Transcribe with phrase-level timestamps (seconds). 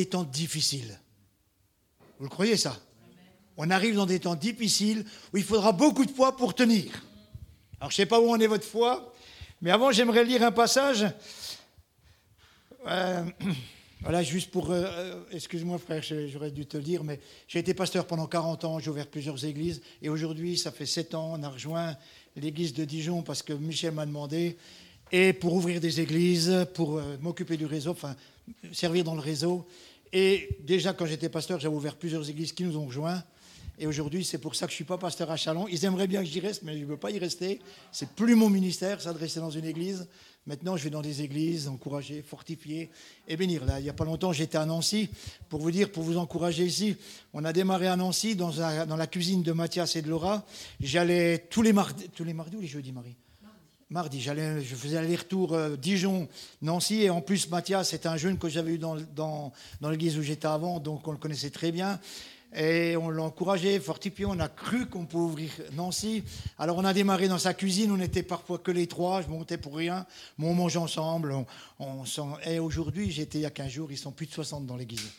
[0.00, 0.98] des temps difficiles.
[2.18, 2.74] Vous le croyez ça?
[3.58, 6.86] On arrive dans des temps difficiles où il faudra beaucoup de foi pour tenir.
[7.78, 9.12] Alors je ne sais pas où en est votre foi,
[9.60, 11.04] mais avant j'aimerais lire un passage.
[12.86, 13.24] Euh,
[14.00, 14.70] voilà, juste pour...
[14.70, 18.64] Euh, euh, excuse-moi frère, j'aurais dû te le dire, mais j'ai été pasteur pendant 40
[18.64, 21.94] ans, j'ai ouvert plusieurs églises, et aujourd'hui, ça fait 7 ans, on a rejoint
[22.36, 24.56] l'église de Dijon parce que Michel m'a demandé,
[25.12, 28.16] et pour ouvrir des églises, pour m'occuper du réseau, enfin,
[28.72, 29.66] servir dans le réseau.
[30.12, 33.22] Et déjà, quand j'étais pasteur, j'avais ouvert plusieurs églises qui nous ont rejoints.
[33.78, 35.66] Et aujourd'hui, c'est pour ça que je ne suis pas pasteur à Chalon.
[35.66, 37.60] Ils aimeraient bien que j'y reste, mais je ne veux pas y rester.
[37.92, 40.06] C'est plus mon ministère, s'adresser dans une église.
[40.46, 42.90] Maintenant, je vais dans des églises, encourager, fortifier
[43.26, 43.64] et bénir.
[43.64, 45.08] Là, il n'y a pas longtemps, j'étais à Nancy.
[45.48, 46.96] Pour vous dire, pour vous encourager ici,
[47.32, 50.44] on a démarré à Nancy, dans, dans la cuisine de Mathias et de Laura.
[50.80, 53.16] J'allais tous les mardis, tous les mardis ou les jeudis, Marie?
[53.90, 54.20] Mardi.
[54.20, 56.28] Je faisais aller-retour euh, Dijon,
[56.62, 60.46] Nancy, et en plus Mathias, c'est un jeune que j'avais eu dans, l'église où j'étais
[60.46, 61.98] avant, donc on le connaissait très bien.
[62.54, 66.24] Et on l'a encouragé, fortifié, on a cru qu'on pouvait ouvrir Nancy.
[66.58, 69.56] Alors on a démarré dans sa cuisine, on n'était parfois que les trois, je montais
[69.56, 70.04] pour rien,
[70.36, 71.32] mais on mangeait ensemble.
[71.78, 72.04] On,
[72.44, 75.10] et aujourd'hui, j'étais il y a 15 jours, ils sont plus de 60 dans l'église.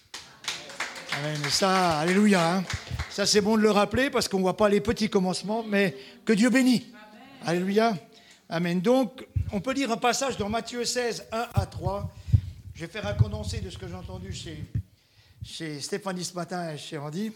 [1.17, 1.37] Amen.
[1.49, 2.55] Ça, alléluia.
[2.55, 2.63] Hein.
[3.09, 5.95] Ça, c'est bon de le rappeler parce qu'on ne voit pas les petits commencements, mais
[6.25, 6.87] que Dieu bénit.
[7.45, 7.95] Alléluia.
[8.53, 8.81] Amen.
[8.81, 12.13] Donc, on peut lire un passage dans Matthieu 16, 1 à 3.
[12.75, 16.77] Je vais faire un condensé de ce que j'ai entendu chez, Stéphanie ce matin et
[16.77, 17.31] chez Andy,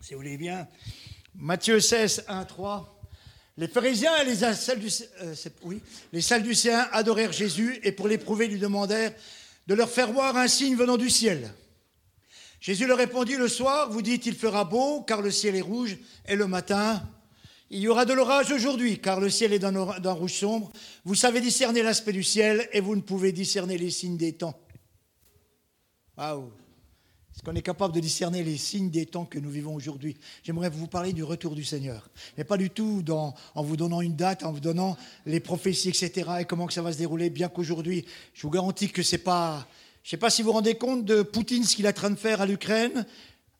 [0.00, 0.66] si vous voulez bien.
[1.34, 2.98] Matthieu 16, 1, 3.
[3.58, 5.34] Les pharisiens et les, euh,
[6.18, 9.12] Sadducéens adorèrent Jésus et pour l'éprouver lui demandèrent
[9.66, 11.52] de leur faire voir un signe venant du ciel.
[12.58, 15.98] Jésus leur répondit, le soir, vous dites, il fera beau, car le ciel est rouge,
[16.26, 17.02] et le matin,
[17.70, 20.72] il y aura de l'orage aujourd'hui, car le ciel est d'un rouge sombre.
[21.04, 24.58] Vous savez discerner l'aspect du ciel et vous ne pouvez discerner les signes des temps.
[26.18, 26.50] Waouh
[27.32, 30.16] Est-ce qu'on est capable de discerner les signes des temps que nous vivons aujourd'hui?
[30.42, 32.10] J'aimerais vous parler du retour du Seigneur.
[32.36, 36.28] Mais pas du tout en vous donnant une date, en vous donnant les prophéties, etc.
[36.40, 38.04] et comment que ça va se dérouler, bien qu'aujourd'hui,
[38.34, 39.68] je vous garantis que c'est pas...
[40.02, 41.92] Je ne sais pas si vous vous rendez compte de Poutine, ce qu'il est en
[41.92, 43.06] train de faire à l'Ukraine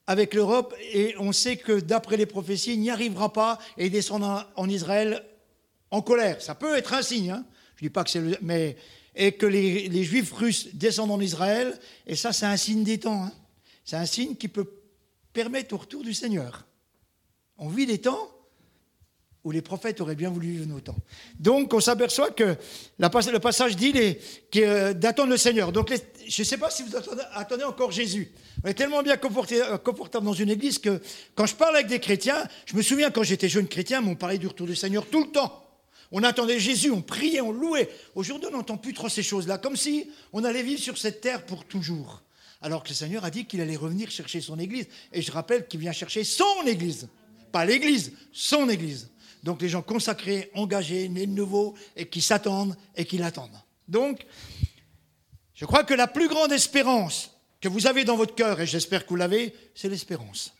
[0.06, 3.92] avec l'Europe et on sait que d'après les prophéties, il n'y arrivera pas et il
[3.92, 5.24] descendra en Israël
[5.90, 6.40] en colère.
[6.42, 7.44] Ça peut être un signe, hein.
[7.76, 8.36] je ne dis pas que c'est le...
[8.42, 8.76] Mais,
[9.14, 13.24] et que les, Juifs russes descendent en Israël, et ça c'est un signe des temps.
[13.24, 13.32] Hein.
[13.84, 14.70] C'est un signe qui peut
[15.32, 16.66] permettre au retour du Seigneur.
[17.58, 18.30] On vit des temps
[19.44, 20.96] où les prophètes auraient bien voulu vivre nos temps.
[21.38, 22.56] Donc on s'aperçoit que
[22.98, 23.94] le passage dit
[24.56, 25.72] euh, d'attendre le Seigneur.
[25.72, 25.92] Donc
[26.26, 26.94] je ne sais pas si vous
[27.34, 28.30] attendez, encore Jésus.
[28.62, 31.00] On est tellement bien euh, confortable dans une église que
[31.34, 34.38] quand je parle avec des chrétiens, je me souviens quand j'étais jeune chrétien, on parlait
[34.38, 35.64] du retour du Seigneur tout le temps.
[36.12, 37.88] On attendait Jésus, on priait, on louait.
[38.14, 41.46] Aujourd'hui, on n'entend plus trop ces choses-là, comme si on allait vivre sur cette terre
[41.46, 42.22] pour toujours.
[42.62, 44.86] Alors que le Seigneur a dit qu'il allait revenir chercher son église.
[45.12, 47.08] Et je rappelle qu'il vient chercher son église.
[47.52, 49.08] Pas l'église, son église.
[49.42, 53.60] Donc les gens consacrés, engagés, nés de nouveau, et qui s'attendent et qui l'attendent.
[53.88, 54.26] Donc,
[55.54, 59.04] je crois que la plus grande espérance que vous avez dans votre cœur, et j'espère
[59.04, 60.54] que vous l'avez, c'est l'espérance.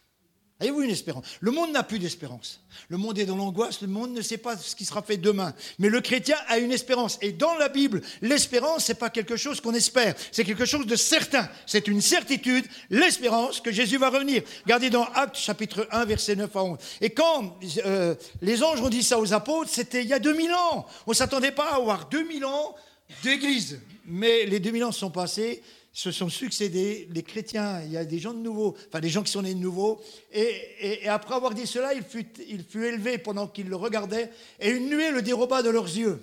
[0.61, 1.25] Avez-vous une espérance?
[1.41, 2.61] Le monde n'a plus d'espérance.
[2.91, 5.55] Le monde est dans l'angoisse, le monde ne sait pas ce qui sera fait demain.
[5.79, 7.19] Mais le chrétien a une espérance.
[7.23, 10.87] Et dans la Bible, l'espérance, ce n'est pas quelque chose qu'on espère, c'est quelque chose
[10.87, 11.49] de certain.
[11.67, 14.43] C'est une certitude, l'espérance que Jésus va revenir.
[14.65, 16.79] Regardez dans Actes chapitre 1, verset 9 à 11.
[17.01, 20.53] Et quand euh, les anges ont dit ça aux apôtres, c'était il y a 2000
[20.53, 20.87] ans.
[21.07, 22.75] On ne s'attendait pas à avoir 2000 ans
[23.23, 23.81] d'église.
[24.05, 25.63] Mais les 2000 ans sont passés
[25.93, 29.23] se sont succédés, les chrétiens, il y a des gens de nouveau, enfin des gens
[29.23, 30.01] qui sont nés de nouveau,
[30.33, 32.27] et, après avoir dit cela, il fut,
[32.75, 34.31] élevé pendant qu'ils le regardaient,
[34.61, 36.21] et une nuée le déroba de leurs yeux.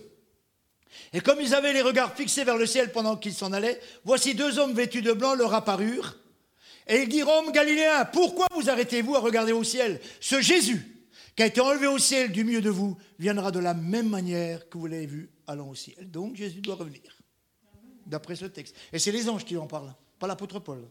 [1.14, 4.36] Et comme ils avaient les regards fixés vers le ciel pendant qu'ils s'en allaient, voici
[4.36, 6.16] deux hommes vêtus de blanc leur apparurent,
[6.88, 10.00] et ils dirent, hommes galiléens, pourquoi vous arrêtez-vous à regarder au ciel?
[10.22, 10.88] Ce Jésus,
[11.36, 14.70] qui a été enlevé au ciel du milieu de vous, viendra de la même manière
[14.70, 16.10] que vous l'avez vu allant au ciel.
[16.10, 17.17] Donc Jésus doit revenir
[18.08, 18.76] d'après ce texte.
[18.92, 20.88] Et c'est les anges qui en parlent, pas l'apôtre Paul.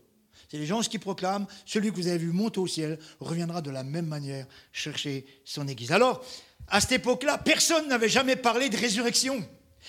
[0.50, 3.70] C'est les anges qui proclament, celui que vous avez vu monter au ciel reviendra de
[3.70, 5.92] la même manière chercher son Église.
[5.92, 6.24] Alors,
[6.68, 9.44] à cette époque-là, personne n'avait jamais parlé de résurrection.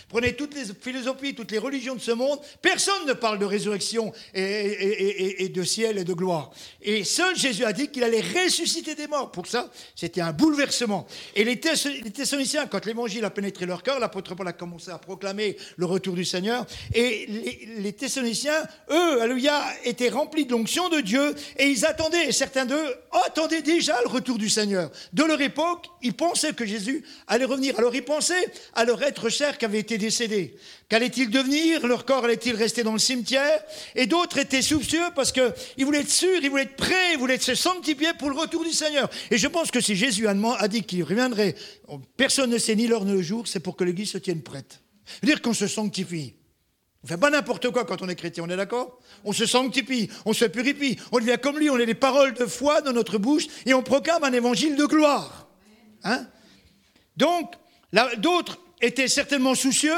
[0.10, 4.14] Prenez toutes les philosophies, toutes les religions de ce monde, personne ne parle de résurrection
[4.34, 6.52] et, de ciel et de gloire.
[6.82, 9.32] Et seul Jésus a dit qu'il allait ressusciter des morts.
[9.32, 11.08] Pour ça, c'était un bouleversement.
[11.36, 15.58] Et les, Thessaloniciens, quand l'évangile a pénétré leur cœur, l'apôtre Paul a commencé à proclamer
[15.78, 16.66] le retour du Seigneur.
[16.94, 22.28] Et les, les Thessaloniciens, eux, alléluia, étaient remplis de l'onction de Dieu et ils attendaient,
[22.28, 22.96] et certains d'eux
[23.26, 24.92] attendaient déjà le retour du Seigneur.
[25.14, 27.78] De leur époque, ils pensaient que Jésus allait revenir.
[27.78, 30.58] Alors ils pensaient à leur être cher qu'avait décédés.
[30.90, 31.88] Qu'allait-il devenir?
[31.88, 33.64] Leur corps allait-il rester dans le cimetière?
[33.96, 37.40] Et d'autres étaient soucieux parce qu'ils voulaient être sûrs, ils voulaient être prêts, ils voulaient
[37.40, 39.10] se sanctifier pour le retour du Seigneur.
[39.32, 41.56] Et je pense que si Jésus a dit qu'il reviendrait,
[42.18, 44.82] personne ne sait ni l'heure ni le jour, c'est pour que l'Église se tienne prête.
[45.24, 46.34] Dire qu'on se sanctifie.
[47.04, 49.00] On fait pas n'importe quoi quand on est chrétien, on est d'accord?
[49.24, 52.46] On se sanctifie, on se purifie, on devient comme lui, on a des paroles de
[52.46, 55.48] foi dans notre bouche et on proclame un évangile de gloire.
[56.04, 56.28] Hein?
[57.16, 57.54] Donc,
[58.18, 59.96] d'autres étaient certainement soucieux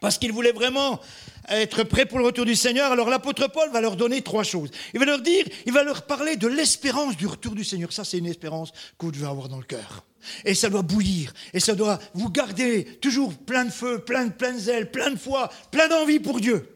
[0.00, 1.00] parce qu'ils voulaient vraiment
[1.48, 2.92] être prêts pour le retour du Seigneur.
[2.92, 4.70] Alors l'apôtre Paul va leur donner trois choses.
[4.92, 7.92] Il va leur dire, il va leur parler de l'espérance du retour du Seigneur.
[7.92, 10.04] Ça, c'est une espérance que vous devez avoir dans le cœur.
[10.44, 11.32] Et ça doit bouillir.
[11.52, 15.18] Et ça doit vous garder toujours plein de feu, plein de, plein zèle, plein de
[15.18, 16.74] foi, plein d'envie pour Dieu.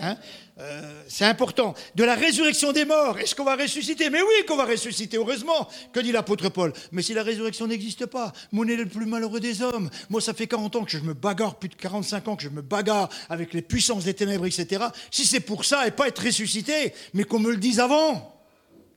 [0.00, 0.16] Hein?
[0.58, 1.74] Euh, c'est important.
[1.94, 4.10] De la résurrection des morts, est-ce qu'on va ressusciter?
[4.10, 6.72] Mais oui qu'on va ressusciter, heureusement, que dit l'apôtre Paul.
[6.92, 9.88] Mais si la résurrection n'existe pas, mon est le plus malheureux des hommes.
[10.10, 12.50] Moi, ça fait 40 ans que je me bagarre, plus de 45 ans que je
[12.50, 14.84] me bagarre avec les puissances des ténèbres, etc.
[15.10, 18.38] Si c'est pour ça et pas être ressuscité, mais qu'on me le dise avant,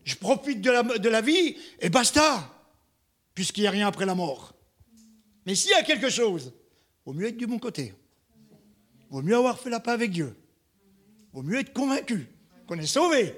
[0.03, 2.51] je profite de la, de la vie et basta
[3.33, 4.53] puisqu'il n'y a rien après la mort.
[5.45, 6.53] Mais s'il y a quelque chose,
[7.05, 7.93] vaut mieux être du bon côté.
[9.09, 10.35] Vaut mieux avoir fait la paix avec Dieu.
[11.35, 12.29] Vaut mieux être convaincu
[12.65, 13.35] qu'on est sauvé.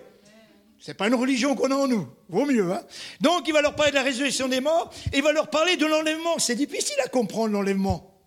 [0.78, 2.08] Ce n'est pas une religion qu'on a en nous.
[2.30, 2.72] Vaut mieux.
[2.72, 2.84] Hein
[3.22, 5.78] Donc il va leur parler de la résurrection des morts et il va leur parler
[5.78, 6.38] de l'enlèvement.
[6.38, 8.22] C'est difficile à comprendre l'enlèvement.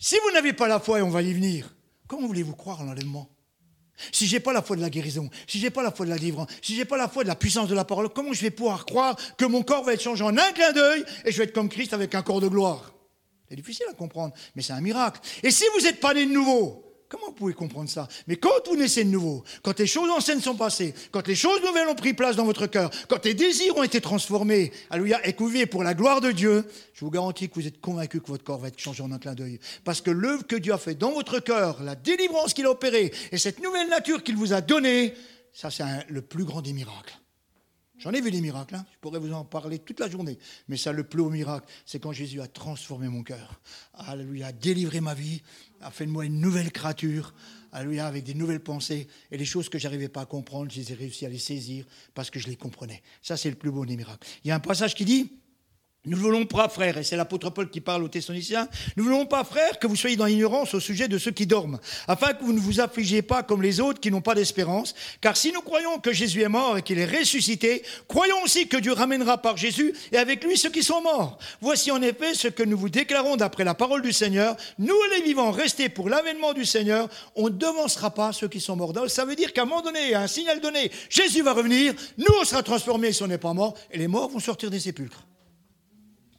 [0.00, 1.76] Si vous n'avez pas la foi, et on va y venir,
[2.08, 3.30] comment voulez-vous croire en l'enlèvement?
[4.10, 6.18] Si j'ai pas la foi de la guérison, si j'ai pas la foi de la
[6.18, 8.50] délivrance, si j'ai pas la foi de la puissance de la parole, comment je vais
[8.50, 11.44] pouvoir croire que mon corps va être changé en un clin d'œil et je vais
[11.44, 12.92] être comme Christ avec un corps de gloire?
[13.48, 15.20] C'est difficile à comprendre, mais c'est un miracle.
[15.44, 18.08] Et si vous n'êtes pas né de nouveau, Comment vous pouvez comprendre ça?
[18.26, 21.62] Mais quand vous naissez de nouveau, quand les choses anciennes sont passées, quand les choses
[21.62, 25.32] nouvelles ont pris place dans votre cœur, quand les désirs ont été transformés, alléluia, et
[25.34, 26.64] que pour la gloire de Dieu,
[26.94, 29.18] je vous garantis que vous êtes convaincu que votre corps va être changé en un
[29.18, 29.60] clin d'œil.
[29.84, 33.12] Parce que l'œuvre que Dieu a fait dans votre cœur, la délivrance qu'il a opérée,
[33.30, 35.14] et cette nouvelle nature qu'il vous a donnée,
[35.52, 37.16] ça c'est le plus grand des miracles.
[37.98, 38.84] J'en ai vu des miracles, hein.
[38.92, 40.38] je pourrais vous en parler toute la journée.
[40.68, 43.58] Mais ça, le plus haut miracle, c'est quand Jésus a transformé mon cœur.
[43.94, 45.42] Alléluia, a délivré ma vie,
[45.80, 47.34] a fait de moi une nouvelle créature.
[47.72, 49.06] Avec des nouvelles pensées.
[49.30, 51.38] Et les choses que je n'arrivais pas à comprendre, je les ai réussi à les
[51.38, 51.84] saisir
[52.14, 53.02] parce que je les comprenais.
[53.20, 54.26] Ça, c'est le plus beau des miracles.
[54.44, 55.30] Il y a un passage qui dit
[56.06, 59.08] nous ne voulons pas, frères, et c'est l'apôtre Paul qui parle aux Thessaloniciens, nous ne
[59.10, 62.32] voulons pas, frères, que vous soyez dans l'ignorance au sujet de ceux qui dorment, afin
[62.32, 64.94] que vous ne vous affligiez pas comme les autres qui n'ont pas d'espérance.
[65.20, 68.76] Car si nous croyons que Jésus est mort et qu'il est ressuscité, croyons aussi que
[68.76, 71.38] Dieu ramènera par Jésus et avec lui ceux qui sont morts.
[71.60, 74.56] Voici en effet ce que nous vous déclarons d'après la parole du Seigneur.
[74.78, 78.76] Nous, les vivants, restés pour l'avènement du Seigneur, on ne devancera pas ceux qui sont
[78.76, 78.92] morts.
[79.08, 82.34] ça veut dire qu'à un moment donné, à un signal donné, Jésus va revenir, nous,
[82.40, 85.26] on sera transformés si on n'est pas mort, et les morts vont sortir des sépulcres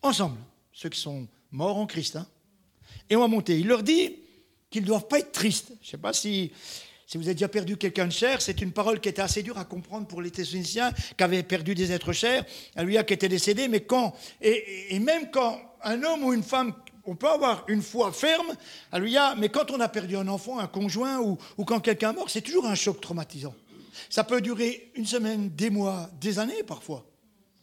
[0.01, 0.37] ensemble,
[0.73, 2.15] ceux qui sont morts en Christ.
[2.15, 2.27] Hein.
[3.09, 3.59] Et on va monter.
[3.59, 4.15] Il leur dit
[4.69, 5.71] qu'ils ne doivent pas être tristes.
[5.81, 6.51] Je ne sais pas si,
[7.05, 9.57] si vous avez déjà perdu quelqu'un de cher, c'est une parole qui était assez dure
[9.57, 12.45] à comprendre pour les Thessaloniciens qui avaient perdu des êtres chers,
[12.75, 16.73] un lui qui était décédé, mais quand, et, même quand un homme ou une femme
[17.09, 18.47] on peut avoir une foi ferme,
[18.91, 22.15] alléluia, mais quand on a perdu un enfant, un conjoint, ou, ou quand quelqu'un est
[22.15, 23.55] mort, c'est toujours un choc traumatisant.
[24.09, 27.05] Ça peut durer une semaine, des mois, des années parfois.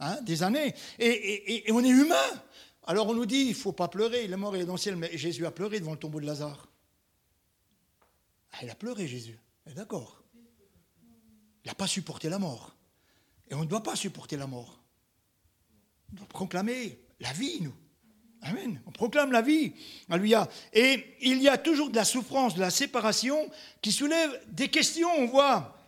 [0.04, 0.74] Hein, des années.
[0.98, 2.42] Et, on est humain.
[2.86, 4.78] Alors on nous dit, il ne faut pas pleurer, il est mort, est dans le
[4.78, 4.96] ciel.
[4.96, 6.68] Mais Jésus a pleuré devant le tombeau de Lazare.
[8.52, 9.38] Ah, il a pleuré, Jésus.
[9.74, 10.22] D'accord.
[11.64, 12.76] Il n'a pas supporté la mort.
[13.48, 14.78] Et on ne doit pas supporter la mort.
[16.12, 17.74] On doit proclamer la vie, nous.
[18.42, 18.82] Amen.
[18.84, 19.72] On proclame la vie.
[20.10, 20.50] Alléluia.
[20.74, 25.08] Et il y a toujours de la souffrance, de la séparation qui soulève des questions.
[25.16, 25.78] On voit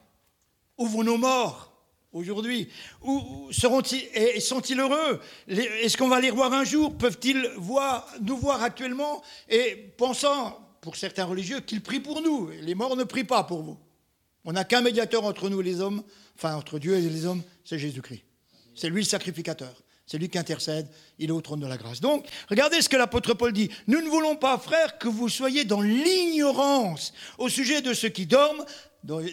[0.78, 1.75] où vont nos morts
[2.16, 2.68] aujourd'hui
[3.02, 5.20] Ou seront-ils sont-ils heureux?
[5.48, 6.96] Est-ce qu'on va les voir un jour?
[6.96, 7.50] Peuvent-ils
[8.22, 9.22] nous voir actuellement?
[9.48, 13.62] Et pensant, pour certains religieux, qu'ils prient pour nous Les morts ne prient pas pour
[13.62, 13.78] vous.
[14.44, 16.02] On n'a qu'un médiateur entre nous et les hommes,
[16.36, 18.22] enfin entre Dieu et les hommes, c'est Jésus-Christ.
[18.74, 19.74] C'est lui le sacrificateur.
[20.06, 22.00] C'est lui qui intercède, il est au trône de la grâce.
[22.00, 23.70] Donc, regardez ce que l'apôtre Paul dit.
[23.88, 28.24] Nous ne voulons pas, frères, que vous soyez dans l'ignorance au sujet de ceux qui
[28.24, 28.64] dorment,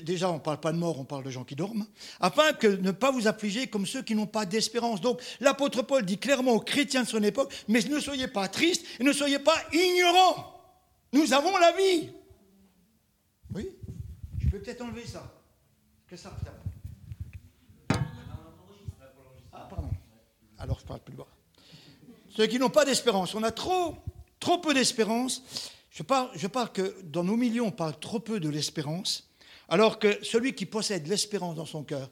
[0.04, 1.86] déjà, on ne parle pas de mort, on parle de gens qui dorment,
[2.20, 5.00] afin que ne pas vous affliger comme ceux qui n'ont pas d'espérance.
[5.00, 8.84] Donc, l'apôtre Paul dit clairement aux chrétiens de son époque, mais ne soyez pas tristes
[9.00, 10.60] et ne soyez pas ignorants.
[11.12, 12.10] Nous avons la vie.
[13.54, 13.70] Oui
[14.40, 15.32] Je peux peut-être enlever ça.
[16.08, 16.36] Que ça
[19.52, 19.90] Ah, pardon.
[20.64, 21.28] Alors, je parle plus bas.
[22.30, 23.36] Ceux qui n'ont pas d'espérance.
[23.36, 23.98] On a trop,
[24.40, 25.44] trop peu d'espérance.
[25.92, 29.30] Je parle, je parle que dans nos milieux, on parle trop peu de l'espérance.
[29.68, 32.10] Alors que celui qui possède l'espérance dans son cœur,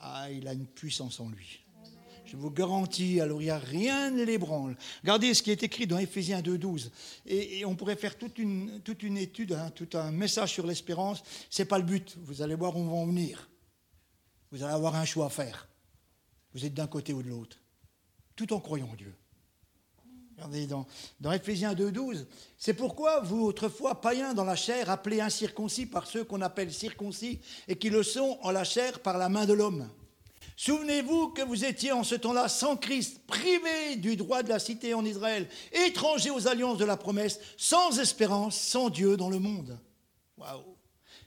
[0.00, 1.60] ah, il a une puissance en lui.
[2.24, 4.76] Je vous garantis, alors il n'y a rien ne l'ébranle.
[5.02, 6.90] Regardez ce qui est écrit dans Éphésiens 2.12.
[7.26, 10.66] Et, et on pourrait faire toute une, toute une étude, hein, tout un message sur
[10.66, 11.22] l'espérance.
[11.48, 12.16] Ce n'est pas le but.
[12.24, 13.48] Vous allez voir où on va en venir.
[14.50, 15.68] Vous allez avoir un choix à faire.
[16.54, 17.58] Vous êtes d'un côté ou de l'autre.
[18.36, 19.14] Tout en croyant en Dieu.
[20.36, 20.86] Regardez dans,
[21.20, 22.26] dans Ephésiens 2.12.
[22.58, 27.40] C'est pourquoi vous, autrefois païens dans la chair, appelés incirconcis par ceux qu'on appelle circoncis,
[27.68, 29.88] et qui le sont en la chair par la main de l'homme.
[30.56, 34.94] Souvenez-vous que vous étiez en ce temps-là sans Christ, privés du droit de la cité
[34.94, 35.48] en Israël,
[35.86, 39.78] étrangers aux alliances de la promesse, sans espérance, sans Dieu dans le monde.
[40.36, 40.76] Waouh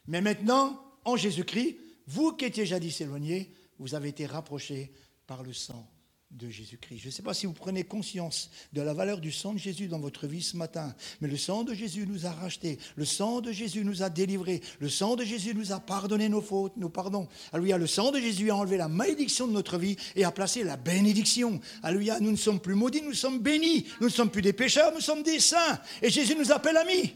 [0.08, 4.94] Mais maintenant, en Jésus-Christ, vous qui étiez jadis éloignés, vous avez été rapprochés
[5.28, 5.90] par le sang
[6.32, 7.00] de Jésus-Christ.
[7.00, 9.88] Je ne sais pas si vous prenez conscience de la valeur du sang de Jésus
[9.88, 13.40] dans votre vie ce matin, mais le sang de Jésus nous a rachetés, le sang
[13.42, 16.90] de Jésus nous a délivrés, le sang de Jésus nous a pardonné nos fautes, nos
[16.90, 17.28] pardons.
[17.54, 20.64] Alléluia, le sang de Jésus a enlevé la malédiction de notre vie et a placé
[20.64, 21.62] la bénédiction.
[21.82, 23.86] Alléluia, nous ne sommes plus maudits, nous sommes bénis.
[24.02, 25.80] Nous ne sommes plus des pécheurs, nous sommes des saints.
[26.02, 27.14] Et Jésus nous appelle amis.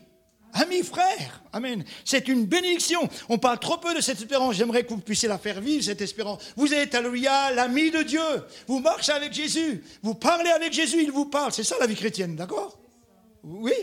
[0.54, 1.84] Amis, frères, Amen.
[2.06, 3.10] C'est une bénédiction.
[3.30, 4.56] On parle trop peu de cette espérance.
[4.56, 6.42] J'aimerais que vous puissiez la faire vivre, cette espérance.
[6.56, 8.22] Vous êtes, alléluia, l'ami de Dieu.
[8.68, 9.84] Vous marchez avec Jésus.
[10.02, 11.52] Vous parlez avec Jésus, il vous parle.
[11.52, 12.78] C'est ça la vie chrétienne, d'accord?
[13.44, 13.74] Oui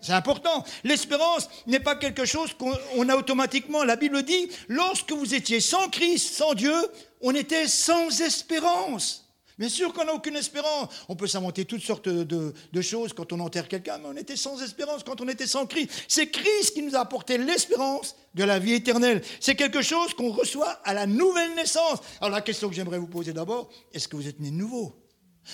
[0.00, 0.64] c'est important.
[0.84, 3.82] L'espérance n'est pas quelque chose qu'on a automatiquement.
[3.82, 6.74] La Bible dit, lorsque vous étiez sans Christ, sans Dieu,
[7.22, 9.25] on était sans espérance.
[9.58, 10.88] Bien sûr qu'on n'a aucune espérance.
[11.08, 14.62] On peut s'inventer toutes sortes de, choses quand on enterre quelqu'un, mais on était sans
[14.62, 15.90] espérance quand on était sans Christ.
[16.08, 19.22] C'est Christ qui nous a apporté l'espérance de la vie éternelle.
[19.40, 22.00] C'est quelque chose qu'on reçoit à la nouvelle naissance.
[22.20, 24.94] Alors la question que j'aimerais vous poser d'abord, est-ce que vous êtes né de nouveau?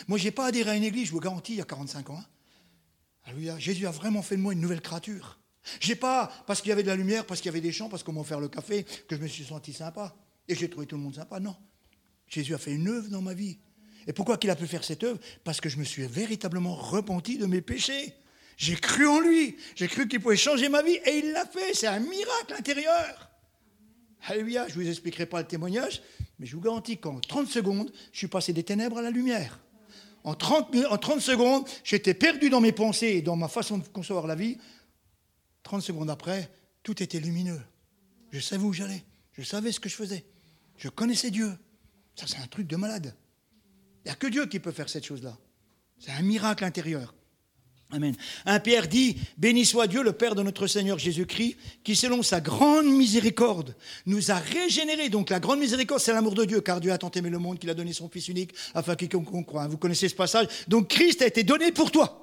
[0.09, 2.11] Moi, je n'ai pas adhéré à une église, je vous garantis, il y a 45
[2.11, 2.19] ans.
[2.19, 2.27] Hein.
[3.25, 3.59] Alléluia.
[3.59, 5.39] Jésus a vraiment fait de moi une nouvelle créature.
[5.81, 7.71] Je n'ai pas, parce qu'il y avait de la lumière, parce qu'il y avait des
[7.71, 10.17] champs, parce qu'on m'a offert le café, que je me suis senti sympa.
[10.49, 11.39] Et j'ai trouvé tout le monde sympa.
[11.39, 11.55] Non.
[12.27, 13.59] Jésus a fait une œuvre dans ma vie.
[14.07, 15.19] Et pourquoi qu'il a pu faire cette œuvre?
[15.45, 18.15] Parce que je me suis véritablement repenti de mes péchés.
[18.57, 21.75] J'ai cru en lui, j'ai cru qu'il pouvait changer ma vie et il l'a fait.
[21.75, 23.31] C'est un miracle intérieur.
[24.27, 26.03] Alléluia, je ne vous expliquerai pas le témoignage,
[26.39, 29.59] mais je vous garantis qu'en 30 secondes, je suis passé des ténèbres à la lumière.
[30.25, 33.89] En 30, en 30 secondes, j'étais perdu dans mes pensées et dans ma façon de
[33.89, 34.59] concevoir la vie.
[35.65, 36.49] 30 secondes après,
[36.83, 37.61] tout était lumineux.
[38.31, 40.25] Je savais où j'allais, je savais ce que je faisais.
[40.77, 41.53] Je connaissais Dieu.
[42.15, 43.15] Ça, c'est un truc de malade.
[44.05, 45.37] Il n'y a que Dieu qui peut faire cette chose-là.
[45.99, 47.15] C'est un miracle intérieur.
[47.93, 48.17] Amen.
[48.47, 52.41] Un Pierre dit, béni soit Dieu, le Père de notre Seigneur Jésus-Christ, qui selon sa
[52.41, 55.11] grande miséricorde nous a régénérés.
[55.11, 57.59] Donc la grande miséricorde, c'est l'amour de Dieu, car Dieu a tant aimé le monde
[57.59, 59.69] qu'il a donné son Fils unique, afin quiconque croit.
[59.69, 60.47] Vous connaissez ce passage?
[60.69, 62.22] Donc Christ a été donné pour toi.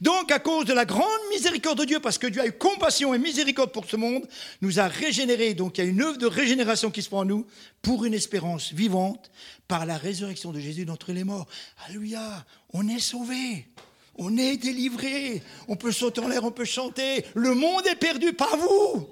[0.00, 3.14] Donc, à cause de la grande miséricorde de Dieu, parce que Dieu a eu compassion
[3.14, 4.26] et miséricorde pour ce monde,
[4.60, 5.54] nous a régénérés.
[5.54, 7.46] Donc, il y a une œuvre de régénération qui se prend en nous
[7.82, 9.30] pour une espérance vivante
[9.68, 11.46] par la résurrection de Jésus d'entre les morts.
[11.86, 13.68] Alléluia, on est sauvés.
[14.16, 15.42] On est délivrés.
[15.68, 17.24] On peut sauter en l'air, on peut chanter.
[17.34, 19.08] Le monde est perdu, pas vous.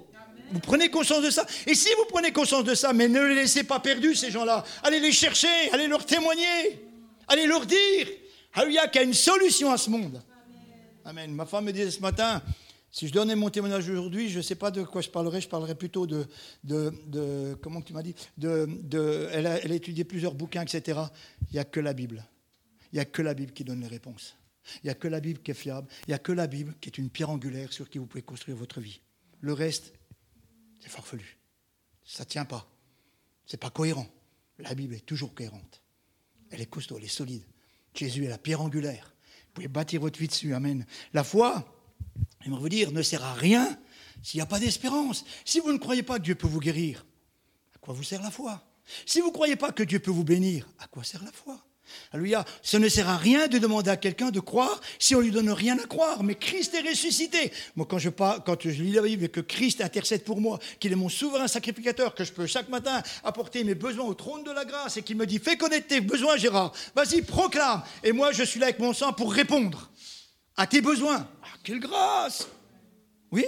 [0.51, 1.45] Vous prenez conscience de ça.
[1.65, 4.63] Et si vous prenez conscience de ça, mais ne les laissez pas perdus, ces gens-là,
[4.83, 6.81] allez les chercher, allez leur témoigner,
[7.27, 8.07] allez leur dire,
[8.57, 10.21] Alléluia, qu'il y a une solution à ce monde.
[11.07, 11.33] Amen.
[11.33, 12.43] Ma femme me disait ce matin,
[12.91, 15.47] si je donnais mon témoignage aujourd'hui, je ne sais pas de quoi je parlerais, je
[15.47, 16.27] parlerais plutôt de,
[17.61, 20.99] comment tu m'as dit, elle, a, étudié plusieurs bouquins, etc.
[21.49, 22.25] Il n'y a que la Bible.
[22.91, 24.35] Il n'y a que la Bible qui donne les réponses.
[24.83, 25.87] Il n'y a que la Bible qui est fiable.
[26.07, 28.21] Il n'y a que la Bible qui est une pierre angulaire sur qui vous pouvez
[28.21, 28.99] construire votre vie.
[29.39, 29.93] Le reste,
[30.81, 31.37] c'est farfelu.
[32.03, 32.69] Ça ne tient pas.
[33.45, 34.07] Ce n'est pas cohérent.
[34.59, 35.81] La Bible est toujours cohérente.
[36.49, 37.43] Elle est costaud, elle est solide.
[37.93, 39.13] Jésus est la pierre angulaire
[39.57, 40.53] pouvez bâtir votre vie dessus.
[40.53, 40.85] Amen.
[41.13, 41.65] La foi,
[42.41, 43.77] j'aimerais vous dire, ne sert à rien
[44.21, 45.25] s'il n'y a pas d'espérance.
[45.45, 47.05] Si vous ne croyez pas que Dieu peut vous guérir,
[47.75, 48.63] à quoi vous sert la foi?
[49.05, 51.59] Si vous ne croyez pas que Dieu peut vous bénir, à quoi sert la foi?
[52.11, 52.45] Alléluia.
[52.61, 55.49] Ce ne sert à rien de demander à quelqu'un de croire si on lui donne
[55.49, 56.23] rien à croire.
[56.23, 57.51] Mais Christ est ressuscité.
[57.75, 60.91] Moi, quand je, quand je lis la Bible et que Christ intercède pour moi, qu'il
[60.91, 64.51] est mon souverain sacrificateur, que je peux chaque matin apporter mes besoins au trône de
[64.51, 66.71] la grâce et qu'il me dit Fais connaître tes besoins, Gérard.
[66.95, 67.83] Vas-y, proclame.
[68.03, 69.91] Et moi, je suis là avec mon sang pour répondre
[70.55, 71.27] à tes besoins.
[71.43, 72.47] Ah, quelle grâce
[73.31, 73.45] Oui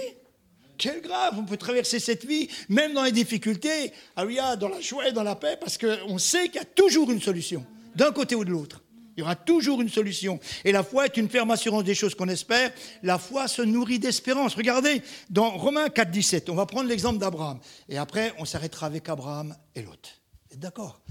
[0.80, 5.08] quelle grâce On peut traverser cette vie, même dans les difficultés, alléluia, dans la joie
[5.08, 8.34] et dans la paix, parce qu'on sait qu'il y a toujours une solution d'un côté
[8.34, 8.82] ou de l'autre.
[9.16, 10.40] Il y aura toujours une solution.
[10.64, 12.72] Et la foi est une ferme assurance des choses qu'on espère.
[13.02, 14.54] La foi se nourrit d'espérance.
[14.54, 17.58] Regardez, dans Romains 4, 17, on va prendre l'exemple d'Abraham.
[17.88, 20.08] Et après, on s'arrêtera avec Abraham et l'autre.
[20.56, 21.02] D'accord?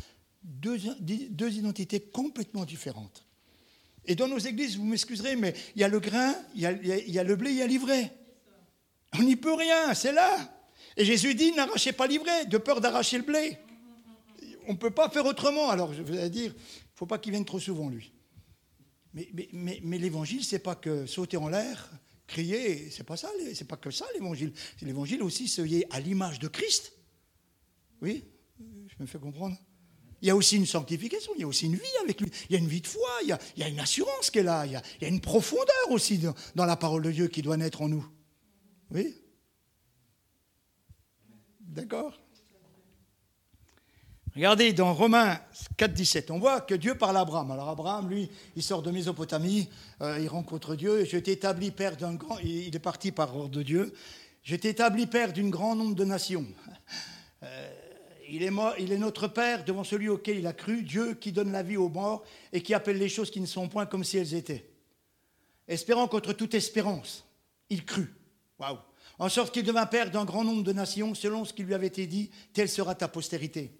[0.41, 0.79] Deux,
[1.51, 3.25] identités complètement différentes.
[4.05, 6.71] Et dans nos églises, vous m'excuserez, mais il y a le grain, il y a,
[6.71, 8.11] il y a le blé, il y a l'ivraie.
[9.19, 10.35] On n'y peut rien, c'est là.
[10.97, 13.59] Et Jésus dit, n'arrachez pas l'ivraie, de peur d'arracher le blé
[14.69, 15.69] on ne peut pas faire autrement.
[15.69, 16.53] Alors, je vais dire,
[16.93, 18.13] faut pas qu'il vienne trop souvent, lui.
[19.15, 21.89] Mais, mais, mais, mais l'évangile, c'est pas que sauter en l'air,
[22.27, 24.53] crier, c'est pas ça, c'est pas que ça l'évangile.
[24.83, 26.93] L'évangile aussi, soyez à l'image de Christ.
[28.03, 28.23] Oui,
[28.59, 29.57] je me fais comprendre.
[30.21, 32.29] Il y a aussi une sanctification, il y a aussi une vie avec lui.
[32.49, 34.73] Il y a une vie de foi, il y a, une assurance qui là, il
[34.73, 38.05] y a, une profondeur aussi dans, la parole de Dieu qui doit naître en nous.
[38.91, 39.15] Oui?
[41.59, 42.19] D'accord?
[44.35, 45.39] Regardez dans Romains
[45.77, 47.49] 4, 17, on voit que Dieu parle à Abraham.
[47.51, 49.69] Alors Abraham, lui, il sort de Mésopotamie,
[50.01, 51.03] euh, il rencontre Dieu.
[51.05, 51.17] Je.
[52.43, 53.93] Il est parti par ordre de Dieu.
[54.43, 56.45] Je t'ai établi père d'un grand nombre de nations.
[57.41, 57.71] Euh,
[58.29, 61.51] il est, il est notre Père devant celui auquel il a cru, Dieu qui donne
[61.51, 64.17] la vie aux morts et qui appelle les choses qui ne sont point comme si
[64.17, 64.69] elles étaient.
[65.67, 67.25] Espérant contre toute espérance,
[67.69, 68.13] il crut.
[68.59, 68.77] Waouh!
[69.17, 71.87] En sorte qu'il devint père d'un grand nombre de nations, selon ce qui lui avait
[71.87, 73.78] été dit, telle sera ta postérité.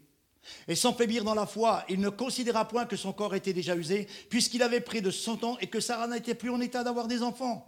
[0.68, 3.76] Et sans faiblir dans la foi, il ne considéra point que son corps était déjà
[3.76, 7.08] usé, puisqu'il avait près de cent ans et que Sarah n'était plus en état d'avoir
[7.08, 7.66] des enfants.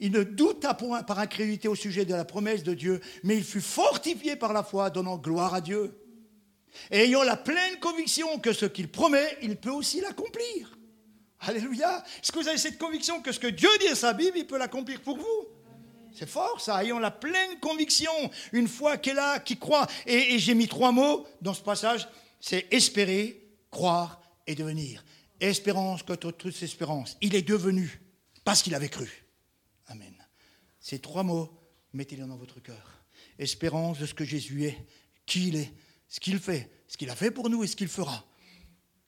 [0.00, 3.44] Il ne douta point par incrédulité au sujet de la promesse de Dieu, mais il
[3.44, 5.98] fut fortifié par la foi, donnant gloire à Dieu.
[6.90, 10.78] Et ayant la pleine conviction que ce qu'il promet, il peut aussi l'accomplir.
[11.40, 12.02] Alléluia.
[12.22, 14.46] Est-ce que vous avez cette conviction que ce que Dieu dit à sa Bible, il
[14.46, 15.55] peut l'accomplir pour vous?
[16.16, 16.82] C'est fort ça.
[16.82, 18.12] Ayant la pleine conviction,
[18.52, 19.86] une foi qu'elle a, qui croit.
[20.06, 22.08] Et, j'ai mis trois mots dans ce passage
[22.40, 25.04] c'est espérer, croire et devenir.
[25.40, 27.16] Espérance contre toute espérance.
[27.20, 28.00] Il est devenu
[28.44, 29.10] parce qu'il avait cru.
[29.88, 30.14] Amen.
[30.80, 31.50] Ces trois mots,
[31.92, 33.02] mettez-les dans votre cœur.
[33.38, 34.86] Espérance de ce que Jésus est,
[35.26, 35.72] qui il est,
[36.08, 38.24] ce qu'il fait, ce qu'il a fait pour nous et ce qu'il fera.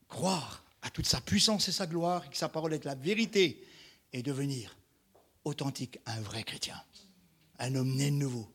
[0.09, 3.65] Croire à toute sa puissance et sa gloire, et que sa parole est la vérité,
[4.13, 4.77] et devenir
[5.45, 6.81] authentique, un vrai chrétien,
[7.59, 8.49] un homme né de nouveau.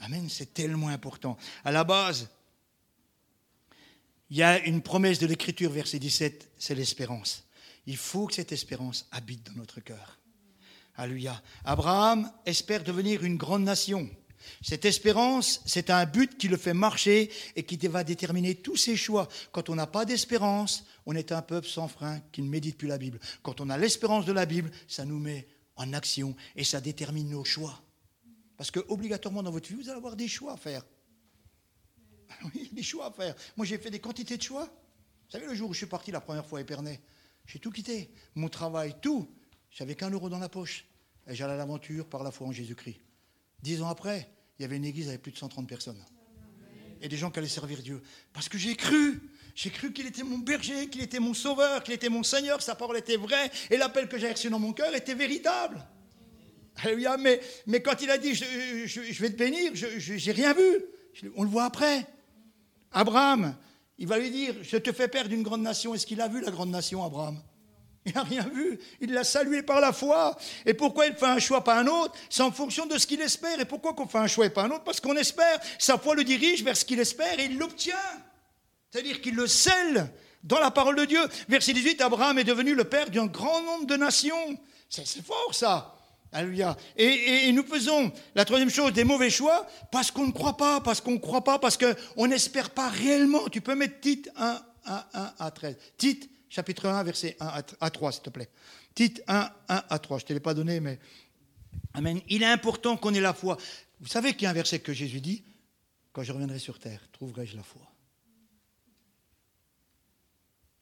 [0.00, 1.36] Amen, c'est tellement important.
[1.64, 2.28] À la base,
[4.30, 7.44] il y a une promesse de l'Écriture, verset 17, c'est l'espérance.
[7.86, 10.18] Il faut que cette espérance habite dans notre cœur.
[10.96, 11.40] Alléluia.
[11.64, 14.10] Abraham espère devenir une grande nation.
[14.62, 18.96] Cette espérance, c'est un but qui le fait marcher et qui va déterminer tous ses
[18.96, 19.28] choix.
[19.52, 22.88] Quand on n'a pas d'espérance, on est un peuple sans frein qui ne médite plus
[22.88, 23.20] la Bible.
[23.42, 27.30] Quand on a l'espérance de la Bible, ça nous met en action et ça détermine
[27.30, 27.80] nos choix.
[28.58, 30.84] Parce que obligatoirement dans votre vie, vous allez avoir des choix à faire.
[32.54, 33.34] Oui, des choix à faire.
[33.56, 34.64] Moi, j'ai fait des quantités de choix.
[34.64, 37.00] Vous savez, le jour où je suis parti la première fois à Épernay,
[37.46, 38.10] j'ai tout quitté.
[38.34, 39.26] Mon travail, tout.
[39.70, 40.84] J'avais qu'un euro dans la poche.
[41.26, 43.00] Et j'allais à l'aventure par la foi en Jésus-Christ.
[43.62, 46.04] Dix ans après, il y avait une église avec plus de 130 personnes.
[47.00, 48.02] Et des gens qui allaient servir Dieu.
[48.32, 49.20] Parce que j'ai cru.
[49.54, 52.74] J'ai cru qu'il était mon berger, qu'il était mon sauveur, qu'il était mon Seigneur, sa
[52.74, 55.84] parole était vraie, et l'appel que j'ai reçu dans mon cœur était véritable.
[56.82, 57.40] Alléluia, mais,
[57.80, 60.84] quand il a dit je, vais te bénir, je n'ai rien vu.
[61.36, 62.06] On le voit après.
[62.92, 63.56] Abraham,
[63.98, 65.94] il va lui dire Je te fais père d'une grande nation.
[65.94, 67.42] Est-ce qu'il a vu la grande nation, Abraham?
[68.06, 68.78] Il n'a rien vu.
[69.00, 70.36] Il l'a salué par la foi.
[70.64, 72.14] Et pourquoi il fait un choix, pas un autre?
[72.30, 73.60] C'est en fonction de ce qu'il espère.
[73.60, 74.84] Et pourquoi qu'on fait un choix et pas un autre?
[74.84, 75.60] Parce qu'on espère.
[75.78, 77.96] Sa foi le dirige vers ce qu'il espère et il l'obtient.
[78.90, 80.10] C'est-à-dire qu'il le scelle
[80.42, 81.20] dans la parole de Dieu.
[81.48, 84.56] Verset 18, Abraham est devenu le père d'un grand nombre de nations.
[84.88, 85.97] C'est fort ça.
[86.32, 86.76] Alléluia.
[86.96, 91.00] Et, nous faisons, la troisième chose, des mauvais choix parce qu'on ne croit pas, parce
[91.00, 93.48] qu'on ne croit pas, parce qu'on n'espère pas réellement.
[93.48, 95.76] Tu peux mettre Tite 1, 1, 1 à 13.
[95.96, 98.50] Tite chapitre 1, verset 1 à 3, s'il te plaît.
[98.94, 100.18] Tite 1, 1 à 3.
[100.18, 100.98] Je ne te l'ai pas donné, mais.
[101.94, 102.20] Amen.
[102.28, 103.56] Il est important qu'on ait la foi.
[104.00, 105.44] Vous savez qu'il y a un verset que Jésus dit
[106.12, 107.82] Quand je reviendrai sur terre, trouverai-je la foi?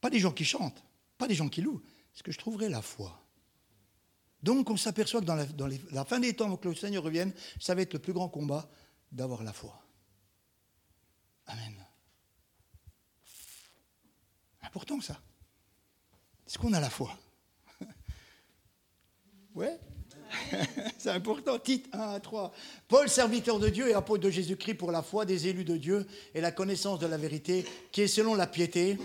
[0.01, 0.83] Pas des gens qui chantent,
[1.19, 1.83] pas des gens qui louent.
[2.15, 3.26] Est-ce que je trouverai la foi?
[4.42, 7.83] Donc, on s'aperçoit que dans, la, fin des temps, que le Seigneur revienne, ça va
[7.83, 8.68] être le plus grand combat
[9.11, 9.83] d'avoir la foi.
[11.46, 11.75] Amen.
[14.62, 15.20] Important ça.
[16.46, 17.16] Est-ce qu'on a la foi?
[19.55, 19.81] Ouais
[20.99, 21.59] C'est important.
[21.59, 22.53] Titre 1 à 3.
[22.88, 26.07] Paul, serviteur de Dieu et apôtre de Jésus-Christ pour la foi des élus de Dieu
[26.35, 28.99] et la connaissance de la vérité, qui est selon la piété,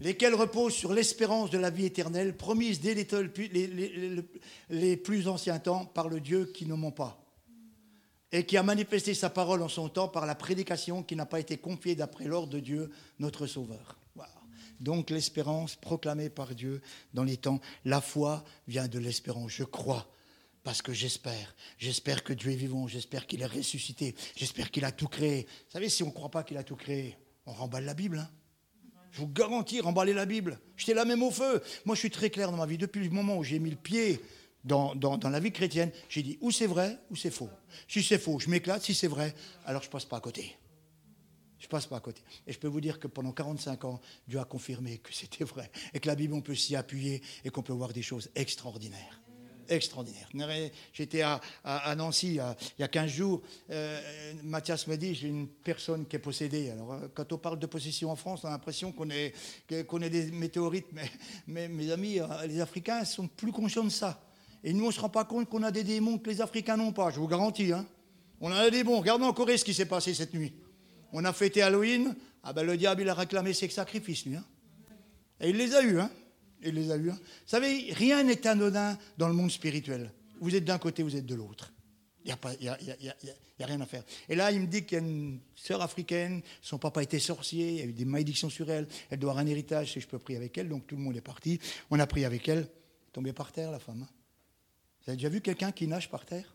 [0.00, 2.94] lesquels reposent sur l'espérance de la vie éternelle, promise dès
[4.70, 7.22] les, plus anciens temps par le Dieu qui ne ment pas,
[8.32, 11.40] et qui a manifesté sa parole en son temps par la prédication qui n'a pas
[11.40, 13.98] été confiée d'après l'ordre de Dieu, notre Sauveur.
[14.80, 16.80] Donc l'espérance proclamée par Dieu
[17.12, 19.52] dans les temps, la foi vient de l'espérance.
[19.52, 20.10] Je crois
[20.62, 21.54] parce que j'espère.
[21.78, 25.42] J'espère que Dieu est vivant, j'espère qu'il est ressuscité, j'espère qu'il a tout créé.
[25.42, 28.18] Vous savez, si on ne croit pas qu'il a tout créé, on remballe la Bible.
[28.18, 28.30] Hein.
[29.10, 30.58] Je vous garantis, remballer la Bible.
[30.76, 31.62] J'étais là même au feu.
[31.84, 32.78] Moi, je suis très clair dans ma vie.
[32.78, 34.20] Depuis le moment où j'ai mis le pied
[34.64, 37.50] dans, la vie chrétienne, j'ai dit ou c'est vrai ou c'est faux.
[37.88, 38.82] Si c'est faux, je m'éclate.
[38.82, 40.56] Si c'est vrai, alors je passe pas à côté.
[41.58, 42.22] Je passe pas à côté.
[42.46, 45.70] Et je peux vous dire que pendant 45 ans, Dieu a confirmé que c'était vrai.
[45.92, 49.19] Et que la Bible, on peut s'y appuyer et qu'on peut voir des choses extraordinaires.
[49.70, 50.28] Extraordinaires.
[50.92, 51.40] J'étais à,
[51.96, 53.40] Nancy il y, a, 15 jours.
[53.70, 54.00] Euh,
[54.42, 56.70] Mathias me dit j'ai une personne qui est possédée.
[56.70, 59.32] Alors, euh, quand on parle de possession en France, on a l'impression qu'on est,
[59.86, 60.88] qu'on est des météorites.
[61.46, 64.20] Mais, mes amis, euh, les Africains sont plus conscients de ça.
[64.64, 66.76] Et nous, on ne se rend pas compte qu'on a des démons que les Africains
[66.76, 67.72] n'ont pas, je vous garantis.
[67.72, 67.86] Hein.
[68.40, 68.98] On en a des bons.
[68.98, 70.52] Regardez en Corée ce qui s'est passé cette nuit.
[71.12, 72.16] On a fêté Halloween.
[72.42, 74.34] Ah ben le diable, il a réclamé ses sacrifices, lui.
[74.34, 74.44] Hein.
[75.40, 76.00] Et il les a eus.
[76.00, 76.10] Hein.
[76.62, 77.10] Il les a eus.
[77.10, 77.18] Hein.
[77.18, 80.12] Vous savez, rien n'est anodin dans le monde spirituel.
[80.40, 81.72] Vous êtes d'un côté, vous êtes de l'autre.
[82.24, 84.04] Il n'y a, a, a, rien à faire.
[84.28, 87.70] Et là, il me dit qu'il y a une sœur africaine, son papa était sorcier,
[87.70, 90.06] il y a eu des malédictions sur elle, elle doit avoir un héritage, si je
[90.06, 91.58] peux prier avec elle, donc tout le monde est parti.
[91.90, 92.68] On a prié avec elle,
[93.12, 94.06] tombée par terre, la femme.
[95.02, 96.54] Vous avez déjà vu quelqu'un qui nage par terre?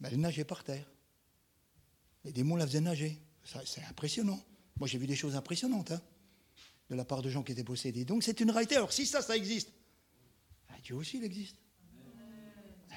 [0.00, 0.90] Ben, Elle nageait par terre.
[2.24, 3.18] Les démons la faisaient nager.
[3.64, 4.42] C'est impressionnant.
[4.78, 6.00] Moi, j'ai vu des choses impressionnantes hein,
[6.90, 8.04] de la part de gens qui étaient possédés.
[8.04, 8.76] Donc, c'est une réalité.
[8.76, 9.70] Alors, si ça, ça existe,
[10.68, 11.56] ben, Dieu aussi, il existe.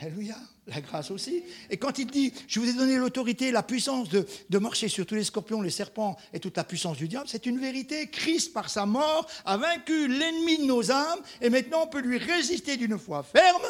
[0.01, 1.43] Alléluia, la grâce aussi.
[1.69, 5.05] Et quand il dit, je vous ai donné l'autorité, la puissance de, de, marcher sur
[5.05, 8.09] tous les scorpions, les serpents et toute la puissance du diable, c'est une vérité.
[8.09, 12.17] Christ, par sa mort, a vaincu l'ennemi de nos âmes et maintenant on peut lui
[12.17, 13.63] résister d'une foi ferme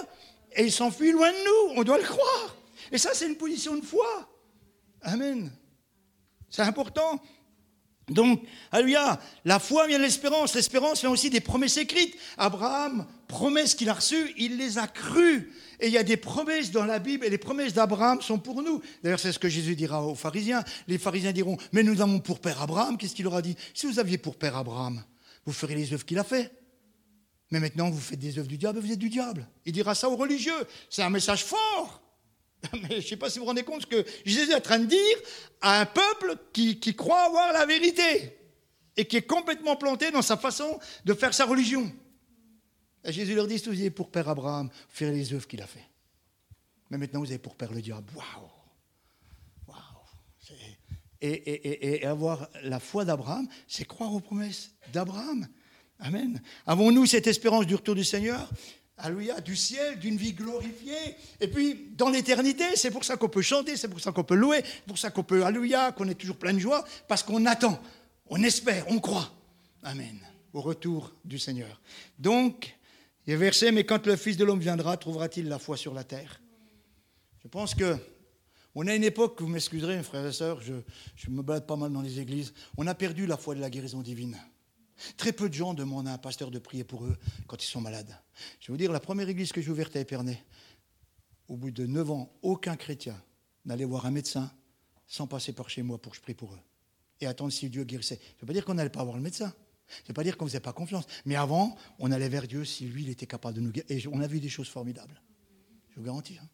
[0.56, 1.82] et il s'enfuit loin de nous.
[1.82, 2.56] On doit le croire.
[2.92, 4.30] Et ça, c'est une position de foi.
[5.02, 5.52] Amen.
[6.50, 7.22] C'est important.
[8.10, 10.56] Donc, alléluia, la foi vient de l'espérance.
[10.56, 12.16] L'espérance vient aussi des promesses écrites.
[12.38, 15.54] Abraham, promesses qu'il a reçues, il les a crues.
[15.80, 18.62] Et il y a des promesses dans la Bible, et les promesses d'Abraham sont pour
[18.62, 18.82] nous.
[19.04, 20.64] D'ailleurs, c'est ce que Jésus dira aux pharisiens.
[20.88, 22.98] Les pharisiens diront, mais nous avons pour père Abraham.
[22.98, 25.04] Qu'est-ce qu'il leur dit Si vous aviez pour père Abraham,
[25.46, 26.52] vous ferez les œuvres qu'il a fait.
[27.52, 29.48] Mais maintenant, vous faites des œuvres du diable, vous êtes du diable.
[29.66, 30.68] Il dira ça aux religieux.
[30.90, 32.03] C'est un message fort.
[32.90, 34.80] Je ne sais pas si vous vous rendez compte ce que Jésus est en train
[34.80, 35.18] de dire
[35.62, 38.38] à un peuple qui, croit avoir la vérité
[38.96, 41.92] et qui est complètement planté dans sa façon de faire sa religion.
[43.06, 45.88] Jésus leur dit, vous avez pour père Abraham, faire les œuvres qu'il a fait.
[46.90, 48.08] Mais maintenant, vous avez pour père le diable.
[48.16, 48.50] Waouh
[49.68, 49.78] Waouh
[51.22, 55.48] et avoir la foi d'Abraham, c'est croire aux promesses d'Abraham.
[56.00, 56.42] Amen.
[56.66, 58.50] Avons-nous cette espérance du retour du Seigneur?
[58.98, 61.16] Alléluia, du ciel, d'une vie glorifiée.
[61.40, 64.36] Et puis, dans l'éternité, c'est pour ça qu'on peut chanter, c'est pour ça qu'on peut
[64.36, 67.46] louer, c'est pour ça qu'on peut, Alléluia, qu'on est toujours plein de joie, parce qu'on
[67.46, 67.82] attend,
[68.28, 69.32] on espère, on croit.
[69.82, 70.20] Amen.
[70.54, 71.82] Au retour du Seigneur.
[72.20, 72.78] Donc,
[73.26, 75.94] il y a verset, mais quand le Fils de l'homme viendra, trouvera-t-il la foi sur
[75.94, 76.40] la terre?
[77.42, 77.98] Je pense que
[78.76, 80.74] on a une époque, vous m'excuserez, frères et sœurs, je,
[81.16, 83.70] je me balade pas mal dans les églises, on a perdu la foi de la
[83.70, 84.38] guérison divine.
[85.18, 87.82] Très peu de gens demandent à un pasteur de prier pour eux quand ils sont
[87.82, 88.18] malades.
[88.60, 90.44] Je vais vous dire, la première église que j'ai ouverte à Épernay,
[91.48, 93.22] au bout de 9 ans, aucun chrétien
[93.66, 94.52] n'allait voir un médecin
[95.08, 96.60] sans passer par chez moi pour que je prie pour eux.
[97.22, 98.16] Et attendre si Dieu guérissait.
[98.16, 99.54] Ça ne veut pas dire qu'on n'allait pas voir le médecin.
[99.88, 101.06] Ça ne veut pas dire qu'on ne faisait pas confiance.
[101.26, 103.92] Mais avant, on allait vers Dieu si lui, il était capable de nous guérir.
[103.92, 105.22] Et on a vu des choses formidables.
[105.92, 106.38] Je vous garantis.
[106.42, 106.48] Hein.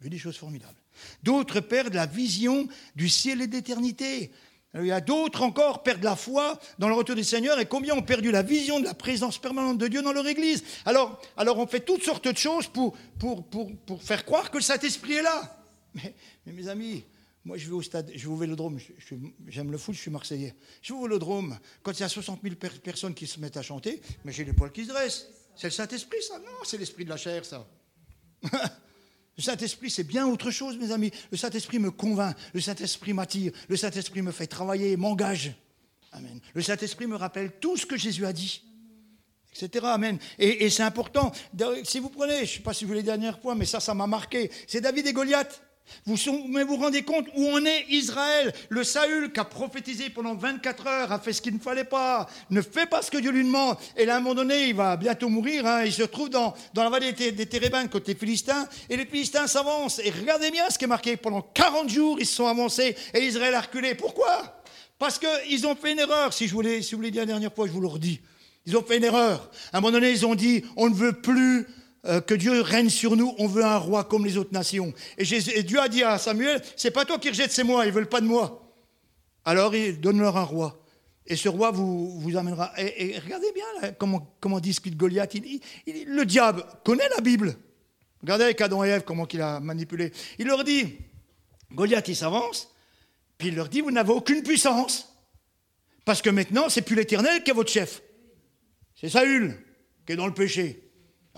[0.00, 0.80] Vu des choses formidables.
[1.22, 4.32] D'autres perdent la vision du ciel et d'éternité.
[4.74, 7.94] Il y a d'autres encore perdent la foi dans le retour du Seigneur et combien
[7.94, 10.62] ont perdu la vision de la présence permanente de Dieu dans leur Église.
[10.84, 14.58] Alors, alors on fait toutes sortes de choses pour, pour, pour, pour faire croire que
[14.58, 15.64] le Saint-Esprit est là.
[15.94, 16.14] Mais,
[16.46, 17.02] mes amis,
[17.46, 18.78] moi je vais au stade, je vais au Vélodrome,
[19.46, 20.54] j'aime le foot, je suis marseillais.
[20.82, 23.62] Je vais au Vélodrome, quand il y a 60 000 personnes qui se mettent à
[23.62, 25.28] chanter, mais j'ai les poils qui se dressent.
[25.56, 27.66] C'est le Saint-Esprit ça Non, c'est l'esprit de la chair ça.
[29.38, 31.12] Le Saint-Esprit, c'est bien autre chose, mes amis.
[31.30, 35.52] Le Saint-Esprit me convainc, le Saint-Esprit m'attire, le Saint-Esprit me fait travailler, m'engage.
[36.10, 36.40] Amen.
[36.54, 38.64] Le Saint-Esprit me rappelle tout ce que Jésus a dit,
[39.54, 39.86] etc.
[39.86, 40.18] Amen.
[40.40, 41.30] Et, c'est important.
[41.84, 43.94] Si vous prenez, je ne sais pas si vous les dernières fois, mais ça, ça
[43.94, 44.50] m'a marqué.
[44.66, 45.62] C'est David et Goliath.
[46.06, 46.16] Vous,
[46.48, 48.52] mais vous rendez compte où on est Israël?
[48.68, 52.26] Le Saül qui a prophétisé pendant 24 heures a fait ce qu'il ne fallait pas,
[52.50, 53.76] ne fait pas ce que Dieu lui demande.
[53.96, 55.66] Et là, à un moment donné, il va bientôt mourir.
[55.66, 55.84] Hein.
[55.84, 57.48] il se trouve dans, dans la vallée des, des
[57.90, 58.68] côté Philistins.
[58.88, 60.00] Et les Philistins s'avancent.
[60.04, 61.16] Et regardez bien ce qui est marqué.
[61.16, 63.94] Pendant 40 jours, ils se sont avancés et Israël a reculé.
[63.94, 64.62] Pourquoi?
[64.98, 66.32] Parce qu'ils ont fait une erreur.
[66.32, 68.20] Si, je si vous voulez dire la dernière fois, je vous le redis.
[68.66, 69.50] Ils ont fait une erreur.
[69.72, 71.66] À un moment donné, ils ont dit on ne veut plus
[72.06, 74.92] euh, que Dieu règne sur nous, on veut un roi comme les autres nations.
[75.16, 75.24] Et,
[75.62, 78.20] Dieu a dit à Samuel, c'est pas toi qui rejettes, c'est moi, ils veulent pas
[78.20, 78.72] de moi.
[79.44, 80.82] Alors il donne-leur un roi.
[81.26, 82.72] Et ce roi vous, vous amènera.
[82.78, 85.34] Et, regardez bien comment, comment discute Goliath.
[85.34, 87.56] le diable connaît la Bible.
[88.22, 90.12] Regardez avec Adam et Ève comment il a manipulé.
[90.38, 90.98] Il leur dit,
[91.72, 92.72] Goliath il s'avance,
[93.36, 95.14] puis il leur dit, vous n'avez aucune puissance.
[96.04, 98.02] Parce que maintenant, c'est plus l'Éternel qui est votre chef.
[98.94, 99.62] C'est Saül
[100.06, 100.87] qui est dans le péché.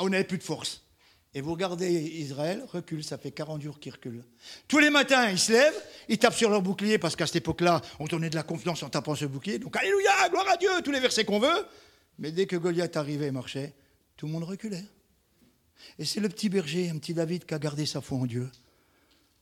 [0.01, 0.83] Ah, on n'avait plus de force.
[1.35, 4.25] Et vous regardez Israël, recule, ça fait 40 jours qu'il recule.
[4.67, 7.83] Tous les matins, ils se lèvent, ils tapent sur leur bouclier, parce qu'à cette époque-là,
[7.99, 9.59] on donnait de la confiance en tapant le bouclier.
[9.59, 11.67] Donc, Alléluia, gloire à Dieu, tous les versets qu'on veut.
[12.19, 13.75] Mais dès que Goliath arrivait et marchait,
[14.17, 14.85] tout le monde reculait.
[15.99, 18.51] Et c'est le petit berger, un petit David, qui a gardé sa foi en Dieu.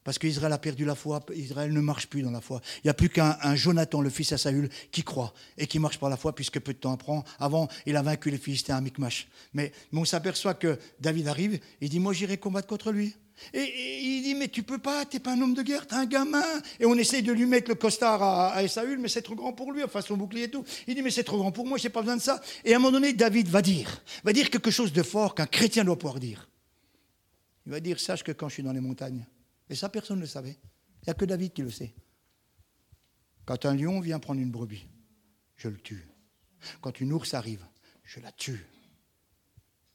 [0.09, 2.63] Parce qu'Israël a perdu la foi, Israël ne marche plus dans la foi.
[2.77, 5.99] Il n'y a plus qu'un Jonathan, le fils à Saül, qui croit et qui marche
[5.99, 6.97] par la foi, puisque peu de temps
[7.39, 9.29] avant, il a vaincu les Philistins à Micmash.
[9.53, 13.17] Mais, on s'aperçoit que David arrive, il dit Moi, j'irai combattre contre lui.
[13.53, 15.95] Et, il dit Mais tu peux pas, tu n'es pas un homme de guerre, tu
[15.95, 16.43] es un gamin.
[16.81, 19.53] Et on essaye de lui mettre le costard à, à Saül, mais c'est trop grand
[19.53, 20.65] pour lui, enfin son bouclier et tout.
[20.87, 22.41] Il dit Mais c'est trop grand pour moi, je n'ai pas besoin de ça.
[22.65, 25.45] Et à un moment donné, David va dire va dire quelque chose de fort qu'un
[25.45, 26.49] chrétien doit pouvoir dire.
[27.67, 29.27] Il va dire Sache que quand je suis dans les montagnes,
[29.71, 30.59] et ça, personne ne le savait.
[31.03, 31.95] Il n'y a que David qui le sait.
[33.45, 34.87] Quand un lion vient prendre une brebis,
[35.57, 36.07] je le tue.
[36.81, 37.65] Quand une ours arrive,
[38.05, 38.67] je la tue.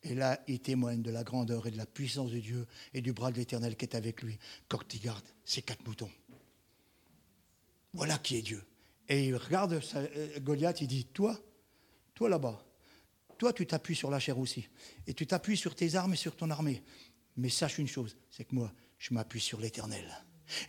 [0.03, 3.13] Et là, il témoigne de la grandeur et de la puissance de Dieu et du
[3.13, 6.11] bras de l'Éternel qui est avec lui quand il garde ses quatre moutons.
[7.93, 8.63] Voilà qui est Dieu.
[9.07, 11.39] Et il regarde euh, Goliath, il dit, toi,
[12.13, 12.65] toi là-bas,
[13.37, 14.67] toi tu t'appuies sur la chair aussi.
[15.07, 16.83] Et tu t'appuies sur tes armes et sur ton armée.
[17.37, 20.05] Mais sache une chose, c'est que moi, je m'appuie sur l'Éternel.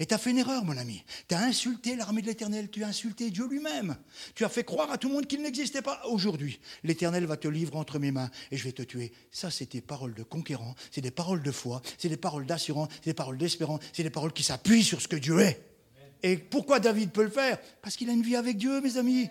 [0.00, 1.04] Et tu as fait une erreur, mon ami.
[1.28, 3.96] Tu as insulté l'armée de l'Éternel, tu as insulté Dieu lui-même.
[4.34, 6.02] Tu as fait croire à tout le monde qu'il n'existait pas.
[6.06, 9.12] Aujourd'hui, l'Éternel va te livrer entre mes mains et je vais te tuer.
[9.30, 12.88] Ça, c'est des paroles de conquérant, c'est des paroles de foi, c'est des paroles d'assurance,
[13.04, 15.62] c'est des paroles d'espérance, c'est des paroles qui s'appuient sur ce que Dieu est.
[16.24, 17.60] Et pourquoi David peut le faire?
[17.82, 19.28] Parce qu'il a une vie avec Dieu, mes amis.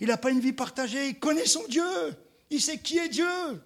[0.00, 2.16] Il n'a pas une vie partagée, il connaît son Dieu.
[2.50, 3.62] Il sait qui est Dieu.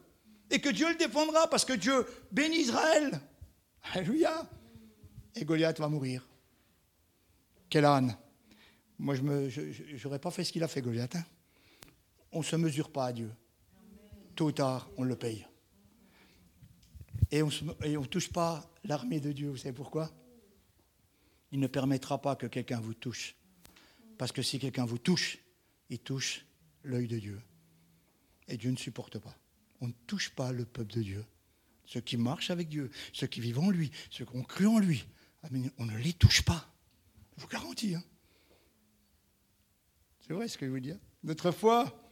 [0.50, 3.18] Et que Dieu le défendra parce que Dieu bénit Israël.
[3.94, 4.46] Alléluia
[5.34, 6.26] et Goliath va mourir.
[7.68, 8.16] Quel âne
[8.98, 11.16] Moi, je n'aurais pas fait ce qu'il a fait, Goliath.
[11.16, 11.24] Hein.
[12.32, 13.30] on ne se mesure pas à Dieu.
[14.34, 15.46] Tôt ou tard, on le paye.
[17.30, 19.50] Et on ne touche pas l'armée de Dieu.
[19.50, 20.12] Vous savez pourquoi?
[21.52, 23.36] Il ne permettra pas que quelqu'un vous touche.
[24.18, 25.38] Parce que si quelqu'un vous touche,
[25.90, 26.44] il touche
[26.82, 27.40] l'œil de Dieu.
[28.48, 29.36] Et Dieu ne supporte pas.
[29.80, 31.24] On ne touche pas le peuple de Dieu.
[31.86, 34.78] Ceux qui marchent avec Dieu, ceux qui vivent en lui, ceux qui ont cru en
[34.78, 35.04] lui,
[35.78, 36.66] on ne les touche pas.
[37.36, 37.94] Je vous garantis.
[37.94, 38.02] Hein.
[40.20, 40.98] C'est vrai ce que je veux dire.
[41.22, 42.03] Notre foi,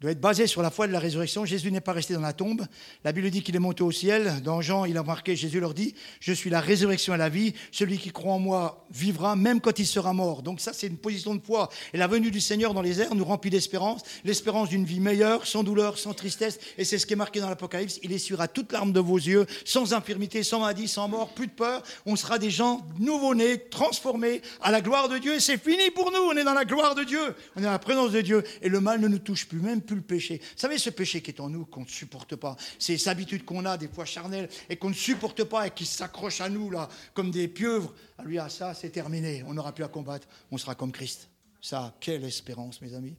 [0.00, 1.46] doit être basé sur la foi de la résurrection.
[1.46, 2.66] Jésus n'est pas resté dans la tombe.
[3.02, 4.42] La Bible dit qu'il est monté au ciel.
[4.42, 7.54] Dans Jean, il a marqué, Jésus leur dit, je suis la résurrection et la vie.
[7.72, 10.42] Celui qui croit en moi vivra même quand il sera mort.
[10.42, 11.70] Donc ça, c'est une position de foi.
[11.94, 15.46] Et la venue du Seigneur dans les airs nous remplit d'espérance, l'espérance d'une vie meilleure,
[15.46, 16.58] sans douleur, sans tristesse.
[16.76, 17.98] Et c'est ce qui est marqué dans l'Apocalypse.
[18.02, 21.52] Il essuiera toute larme de vos yeux, sans infirmité, sans maladie, sans mort, plus de
[21.52, 21.82] peur.
[22.04, 25.36] On sera des gens nouveau-nés, transformés à la gloire de Dieu.
[25.36, 26.18] Et c'est fini pour nous.
[26.18, 27.34] On est dans la gloire de Dieu.
[27.54, 28.44] On est dans la présence de Dieu.
[28.60, 30.38] Et le mal ne nous touche plus, même plus le péché.
[30.38, 33.64] Vous savez, ce péché qui est en nous, qu'on ne supporte pas, ces habitudes qu'on
[33.64, 36.88] a, des fois charnelles, et qu'on ne supporte pas et qui s'accrochent à nous, là,
[37.14, 39.42] comme des pieuvres, à lui, à ça, c'est terminé.
[39.46, 40.28] On n'aura plus à combattre.
[40.50, 41.30] On sera comme Christ.
[41.60, 43.16] Ça, quelle espérance, mes amis.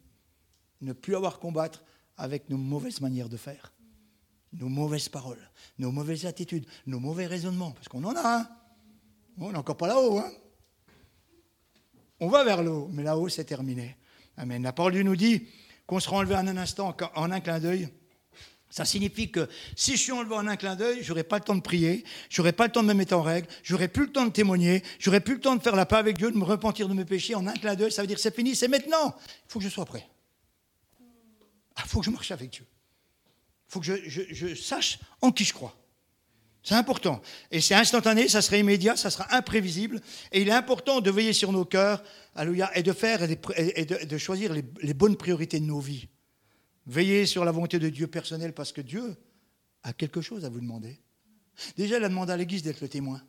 [0.81, 1.83] Ne plus avoir à combattre
[2.17, 3.73] avec nos mauvaises manières de faire,
[4.53, 5.49] nos mauvaises paroles,
[5.79, 8.47] nos mauvaises attitudes, nos mauvais raisonnements, parce qu'on en a, hein.
[9.39, 10.31] On n'est encore pas là-haut, hein.
[12.19, 13.95] On va vers le haut, mais là-haut, c'est terminé.
[14.37, 14.63] Amen.
[14.63, 15.47] La parole nous dit
[15.87, 17.89] qu'on sera enlevé en un instant, en un clin d'œil.
[18.69, 21.55] Ça signifie que si je suis enlevé en un clin d'œil, j'aurai pas le temps
[21.55, 24.25] de prier, j'aurai pas le temps de me mettre en règle, j'aurai plus le temps
[24.25, 26.89] de témoigner, j'aurai plus le temps de faire la paix avec Dieu, de me repentir
[26.89, 27.91] de mes péchés en un clin d'œil.
[27.91, 29.15] Ça veut dire c'est fini, c'est maintenant.
[29.17, 30.05] Il faut que je sois prêt.
[30.99, 31.05] Il
[31.77, 32.65] ah, faut que je marche avec Dieu.
[33.69, 35.73] Il faut que je sache en qui je crois.
[36.67, 37.21] C'est important.
[37.49, 40.01] Et c'est instantané, ça sera immédiat, ça sera imprévisible.
[40.33, 42.03] Et il est important de veiller sur nos cœurs,
[42.35, 46.09] alléluia, et de faire et de, choisir les, bonnes priorités de nos vies.
[46.85, 49.15] Veillez sur la volonté de Dieu personnel parce que Dieu
[49.83, 50.99] a quelque chose à vous demander.
[51.77, 53.23] Déjà, il a demandé à l'Église d'être le témoin,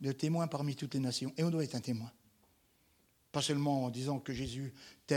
[0.00, 1.32] le témoin parmi toutes les nations.
[1.36, 2.10] Et on doit être un témoin.
[3.30, 4.74] Pas seulement en disant que Jésus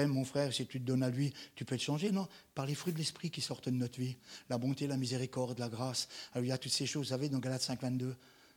[0.08, 2.12] mon frère, si tu te donnes à lui, tu peux te changer.
[2.12, 4.18] Non, par les fruits de l'esprit qui sortent de notre vie.
[4.50, 6.08] La bonté, la miséricorde, la grâce.
[6.34, 8.16] Alléluia, toutes ces choses, vous savez, dans Galates 5, 22,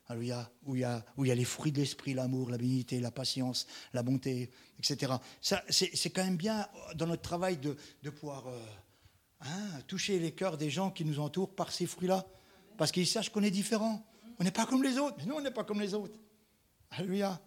[0.08, 2.58] alléluia, où il, y a, où il y a les fruits de l'esprit, l'amour, la
[2.58, 5.14] bénignité, la patience, la bonté, etc.
[5.40, 8.60] Ça, c'est, quand même bien dans notre travail de, de pouvoir euh,
[9.42, 12.26] hein, toucher les cœurs des gens qui nous entourent par ces fruits-là.
[12.76, 14.04] Parce qu'ils sachent qu'on est différent.
[14.38, 15.16] On n'est pas comme les autres.
[15.18, 16.18] Mais nous, on n'est pas comme les autres.
[16.90, 17.40] Alléluia.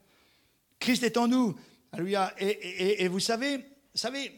[0.80, 1.56] Christ est en nous.
[1.92, 2.34] Alléluia.
[2.40, 3.64] Et, vous savez,
[3.96, 4.32] savez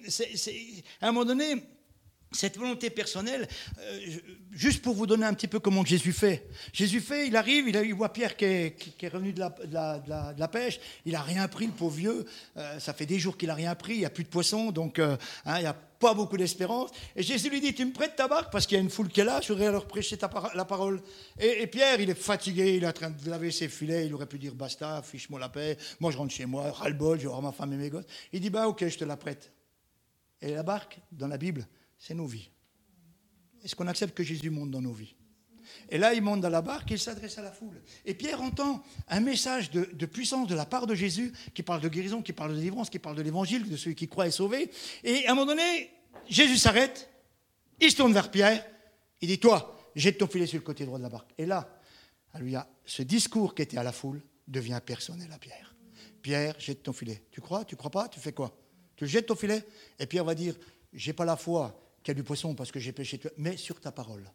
[1.02, 1.64] à un moment donné,
[2.32, 3.48] cette volonté personnelle,
[3.80, 4.00] euh,
[4.52, 6.48] juste pour vous donner un petit peu comment Jésus fait.
[6.72, 11.22] Jésus fait, il arrive, il, voit Pierre qui est, revenu de la, pêche, il n'a
[11.22, 12.26] rien pris, le pauvre vieux.
[12.58, 14.72] Euh, ça fait des jours qu'il n'a rien pris, il n'y a plus de poissons,
[14.72, 16.90] donc euh, hein, il n'y a pas beaucoup d'espérance.
[17.16, 19.08] Et Jésus lui dit, tu me prêtes ta barque parce qu'il y a une foule
[19.08, 20.18] qui est là, je voudrais leur prêcher
[20.56, 21.02] la parole.
[21.40, 24.26] Et, Pierre, il est fatigué, il est en train de laver ses filets, il aurait
[24.26, 27.54] pu dire, basta, fiche-moi la paix, moi je rentre chez moi, ras-le-bol, je vais ma
[27.54, 28.06] femme et mes gosses.
[28.34, 29.54] Il dit, bah ok, je te la prête.
[30.42, 31.66] Et la barque, dans la Bible,
[31.98, 32.50] c'est nos vies.
[33.64, 35.16] Est-ce qu'on accepte que Jésus monte dans nos vies?
[35.90, 37.82] Et là, il monte dans la barque et il s'adresse à la foule.
[38.06, 41.90] Et Pierre entend un message de, puissance de la part de Jésus qui parle de
[41.90, 44.72] guérison, qui parle de délivrance, qui parle de l'évangile, de celui qui croit et sauvé.
[45.04, 45.92] Et à un moment donné,
[46.30, 47.10] Jésus s'arrête,
[47.80, 48.66] il se tourne vers Pierre,
[49.20, 51.32] il dit Toi, jette ton filet sur le côté droit de la barque.
[51.38, 51.68] Et là,
[52.86, 55.76] ce discours qui était à la foule devient personnel à Pierre.
[56.22, 57.24] Pierre, jette ton filet.
[57.32, 57.66] Tu crois?
[57.66, 58.08] Tu crois pas?
[58.08, 58.56] Tu fais quoi?
[58.96, 59.64] Tu jettes ton filet?
[60.00, 60.56] Et Pierre va dire
[60.94, 63.80] J'ai pas la foi qu'il y a du poisson parce que j'ai péché, mais sur
[63.80, 64.32] ta parole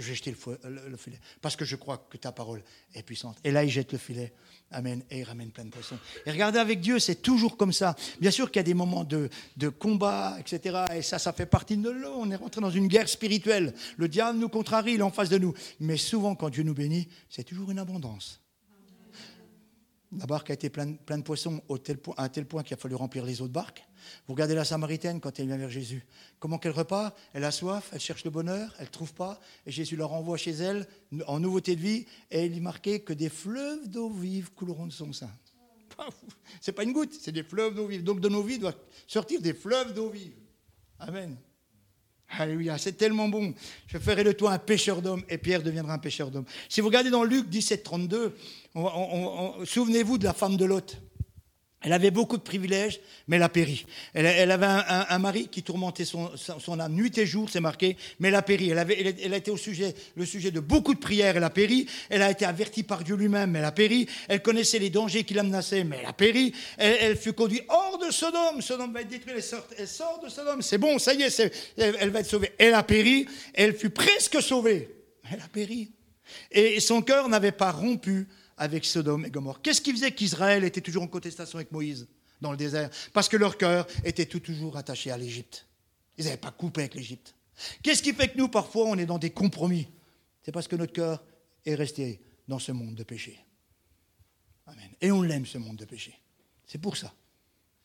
[0.00, 0.34] je vais jeter
[0.64, 1.18] le, filet.
[1.40, 2.62] Parce que je crois que ta parole
[2.94, 3.38] est puissante.
[3.44, 4.32] Et là, il jette le filet.
[4.70, 5.02] Amen.
[5.10, 5.98] Et il ramène plein de poissons.
[6.26, 7.96] Et regardez, avec Dieu, c'est toujours comme ça.
[8.20, 10.84] Bien sûr qu'il y a des moments de, de, combat, etc.
[10.94, 12.14] Et ça, ça fait partie de l'eau.
[12.16, 13.74] On est rentré dans une guerre spirituelle.
[13.96, 15.54] Le diable nous contrarie, il est en face de nous.
[15.80, 18.40] Mais souvent, quand Dieu nous bénit, c'est toujours une abondance.
[20.16, 21.60] La barque a été pleine, de poissons
[22.16, 23.86] à un tel point qu'il a fallu remplir les autres barques.
[24.26, 26.06] Vous regardez la Samaritaine quand elle vient vers Jésus.
[26.38, 27.14] Comment qu'elle repart?
[27.34, 29.38] Elle a soif, elle cherche le bonheur, elle ne trouve pas.
[29.66, 30.86] Et Jésus la renvoie chez elle
[31.26, 32.06] en nouveauté de vie.
[32.30, 35.30] Et il y marquait que des fleuves d'eau vive couleront de son sein.
[36.62, 38.04] C'est pas une goutte, c'est des fleuves d'eau vive.
[38.04, 38.74] Donc de nos vies doit
[39.06, 40.36] sortir des fleuves d'eau vive.
[41.00, 41.36] Amen.
[42.30, 43.54] Alléluia, c'est tellement bon.
[43.86, 46.44] Je ferai de toi un pêcheur d'hommes et Pierre deviendra un pêcheur d'hommes.
[46.68, 48.36] Si vous regardez dans Luc 17, 32,
[49.64, 50.98] souvenez-vous de la femme de Lot.
[51.80, 53.86] Elle avait beaucoup de privilèges, mais elle a péri.
[54.12, 56.28] Elle, avait un, mari qui tourmentait son,
[56.80, 58.70] âme nuit et jour, c'est marqué, mais elle a péri.
[58.70, 58.78] Elle,
[59.32, 61.86] a été au sujet, le sujet de beaucoup de prières, elle a péri.
[62.10, 64.08] Elle a été avertie par Dieu lui-même, mais elle a péri.
[64.26, 66.52] Elle connaissait les dangers qui la menaçaient, mais elle a péri.
[66.78, 68.60] Elle, fut conduite hors de Sodome.
[68.60, 70.62] Sodome va être détruit, elle sort, de Sodome.
[70.62, 71.40] C'est bon, ça y est,
[71.76, 72.52] elle, elle va être sauvée.
[72.58, 73.28] Elle a péri.
[73.54, 74.96] Elle fut presque sauvée.
[75.30, 75.92] Elle a péri.
[76.50, 78.26] Et son cœur n'avait pas rompu
[78.58, 79.62] avec Sodome et Gomorre.
[79.62, 82.08] Qu'est-ce qui faisait qu'Israël était toujours en contestation avec Moïse
[82.40, 82.90] dans le désert?
[83.12, 85.66] Parce que leur cœur était tout toujours attaché à l'Égypte.
[86.16, 87.34] Ils n'avaient pas coupé avec l'Égypte.
[87.82, 89.88] Qu'est-ce qui fait que nous, parfois, on est dans des compromis?
[90.42, 91.24] C'est parce que notre cœur
[91.64, 93.38] est resté dans ce monde de péché.
[94.66, 94.90] Amen.
[95.00, 96.18] Et on l'aime, ce monde de péché.
[96.66, 97.14] C'est pour ça.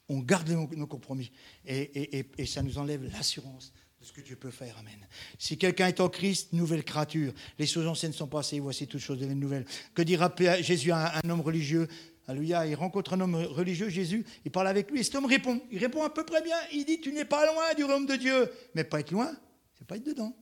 [0.10, 1.32] On garde nos compromis.
[1.66, 4.78] Et, et ça nous enlève l'assurance ce que Dieu peut faire.
[4.78, 5.08] Amen.
[5.40, 7.34] Si quelqu'un est en Christ, nouvelle créature.
[7.58, 9.66] Les choses anciennes sont passées, voici toutes choses deviennent nouvelles.
[9.94, 11.88] Que dira Jésus à un homme religieux?
[12.28, 15.62] Alléluia, il rencontre un homme religieux, Jésus, il parle avec lui, et cet homme répond.
[15.72, 16.56] Il répond à peu près bien.
[16.72, 18.50] Il dit Tu n'es pas loin du royaume de Dieu.
[18.76, 19.36] Mais pas être loin,
[19.78, 20.36] c'est pas être dedans.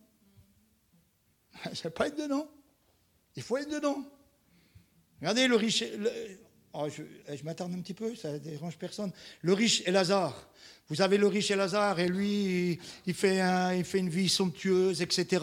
[1.74, 2.50] C'est pas être dedans.
[3.36, 4.06] Il faut être dedans.
[5.20, 5.84] Regardez le riche.
[6.74, 7.04] Oh, je,
[7.36, 9.12] je m'attarde un petit peu, ça ne dérange personne.
[9.42, 10.50] Le riche et Lazare.
[10.92, 12.78] Vous avez le riche et Lazare, et lui,
[13.08, 13.40] il fait,
[13.94, 15.42] une vie somptueuse, etc.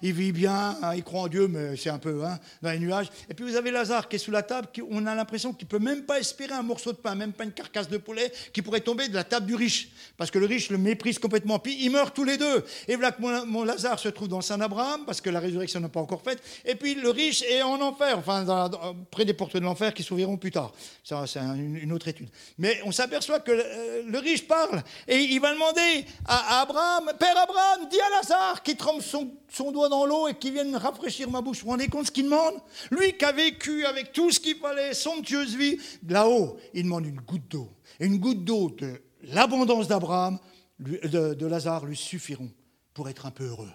[0.00, 2.78] Il vit bien, hein, il croit en Dieu, mais c'est un peu hein, dans les
[2.78, 3.08] nuages.
[3.28, 5.70] Et puis vous avez Lazare qui est sous la table, on a l'impression qu'il ne
[5.70, 8.62] peut même pas espérer un morceau de pain, même pas une carcasse de poulet, qui
[8.62, 9.90] pourrait tomber de la table du riche.
[10.16, 11.58] Parce que le riche le méprise complètement.
[11.58, 12.64] Puis ils meurent tous les deux.
[12.88, 15.88] Et voilà que mon, Lazare se trouve dans Saint Abraham, parce que la résurrection n'est
[15.90, 16.42] pas encore faite.
[16.64, 18.70] Et puis le riche est en enfer, enfin
[19.10, 20.72] près des portes de l'enfer qui s'ouvriront plus tard.
[21.04, 22.30] Ça, c'est une, autre étude.
[22.56, 27.88] Mais on s'aperçoit que le riche parle et il va demander à, Abraham, Père Abraham,
[27.88, 31.58] dis à Lazare qui trempe son, doigt dans l'eau et qui vienne rafraîchir ma bouche.
[31.58, 32.54] Vous vous rendez compte ce qu'il demande?
[32.90, 37.20] Lui qui a vécu avec tout ce qu'il fallait, somptueuse vie, là-haut, il demande une
[37.20, 37.70] goutte d'eau.
[38.00, 40.38] Et une goutte d'eau de l'abondance d'Abraham,
[40.78, 42.50] de, de Lazare, lui suffiront
[42.94, 43.70] pour être un peu heureux.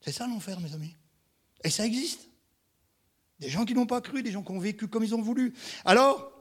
[0.00, 0.94] C'est ça l'enfer, mes amis.
[1.64, 2.28] Et ça existe.
[3.40, 5.54] Des gens qui n'ont pas cru, des gens qui ont vécu comme ils ont voulu.
[5.84, 6.37] Alors,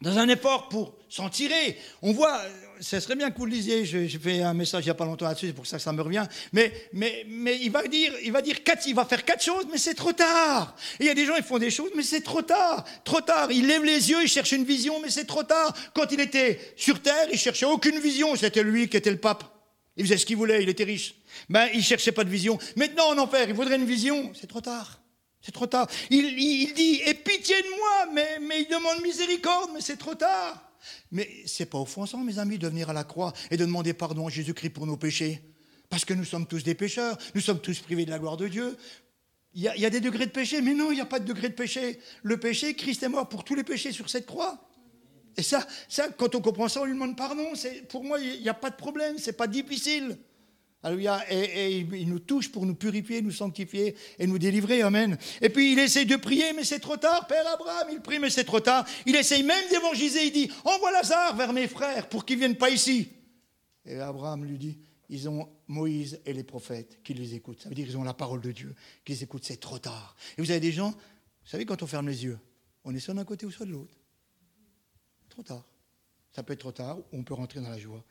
[0.00, 1.76] dans un effort pour s'en tirer.
[2.02, 2.40] On voit,
[2.80, 5.04] ce serait bien que vous le lisiez, j'ai fait un message il n'y a pas
[5.04, 8.12] longtemps là-dessus, c'est pour ça que ça me revient, mais, mais, mais il va dire,
[8.22, 10.76] il va dire quatre, il va faire quatre choses, mais c'est trop tard.
[11.00, 13.50] il y a des gens, ils font des choses, mais c'est trop tard, trop tard.
[13.50, 15.74] Il lève les yeux, il cherche une vision, mais c'est trop tard.
[15.94, 19.44] Quand il était sur terre, il cherchait aucune vision, c'était lui qui était le pape.
[19.96, 21.16] Il faisait ce qu'il voulait, il était riche.
[21.48, 22.56] Ben, il cherchait pas de vision.
[22.76, 25.00] Maintenant, en enfer, il voudrait une vision, c'est trop tard.
[25.48, 25.88] C'est trop tard.
[26.10, 30.62] Il, dit, aie pitié de moi, mais, mais il demande miséricorde, mais c'est trop tard.
[31.10, 34.26] Mais c'est pas offensant, mes amis, de venir à la croix et de demander pardon
[34.26, 35.40] à Jésus-Christ pour nos péchés.
[35.88, 38.46] Parce que nous sommes tous des pécheurs, nous sommes tous privés de la gloire de
[38.46, 38.76] Dieu.
[39.54, 41.48] Il y, a, des degrés de péché, mais non, il n'y a pas de degré
[41.48, 41.98] de péché.
[42.22, 44.68] Le péché, Christ est mort pour tous les péchés sur cette croix.
[45.38, 47.52] Et ça, ça quand on comprend ça, on lui demande pardon.
[47.88, 50.18] Pour moi, il n'y a pas de problème, c'est pas difficile.
[50.82, 51.24] Alléluia.
[51.30, 54.82] Et, il nous touche pour nous purifier, nous sanctifier et nous délivrer.
[54.82, 55.18] Amen.
[55.40, 57.26] Et puis il essaye de prier, mais c'est trop tard.
[57.26, 58.86] Père Abraham, il prie, mais c'est trop tard.
[59.06, 60.26] Il essaye même d'évangéliser.
[60.26, 63.08] Il dit Envoie Lazare vers mes frères pour qu'ils ne viennent pas ici.
[63.84, 64.78] Et Abraham lui dit
[65.10, 67.62] ils ont Moïse et les prophètes qui les écoutent.
[67.62, 68.74] Ça veut dire qu'ils ont la parole de Dieu,
[69.04, 69.44] qu'ils écoutent.
[69.44, 70.14] C'est trop tard.
[70.36, 72.38] Et vous avez des gens, vous savez, quand on ferme les yeux,
[72.84, 73.96] on est soit d'un côté ou soit de l'autre.
[75.30, 75.64] Trop tard.
[76.30, 78.04] Ça peut être trop tard, ou on peut rentrer dans la joie.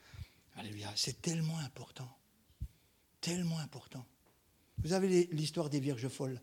[0.56, 0.92] Alléluia.
[0.96, 2.10] C'est tellement important.
[3.28, 4.06] Tellement important.
[4.78, 6.40] Vous avez l'histoire des vierges folles.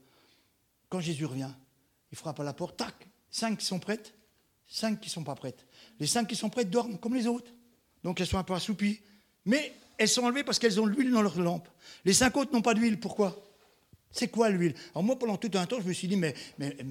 [0.91, 1.51] Quand Jésus revient,
[2.13, 4.13] il frappe à la porte, tac, cinq qui sont prêtes,
[4.67, 5.67] cinq qui ne sont pas prêtes.
[5.99, 7.51] Les cinq qui sont prêtes dorment comme les autres.
[8.03, 9.01] Donc elles sont un peu assoupies.
[9.47, 11.71] Mais elles sont enlevées parce qu'elles ont l'huile dans leur lampe.
[12.05, 13.01] Les cinq autres n'ont pas d'huile.
[13.01, 13.43] Pourquoi?
[14.15, 14.75] C'est quoi l'huile?
[14.93, 16.35] Alors moi, pendant tout un temps, je me suis dit, mais,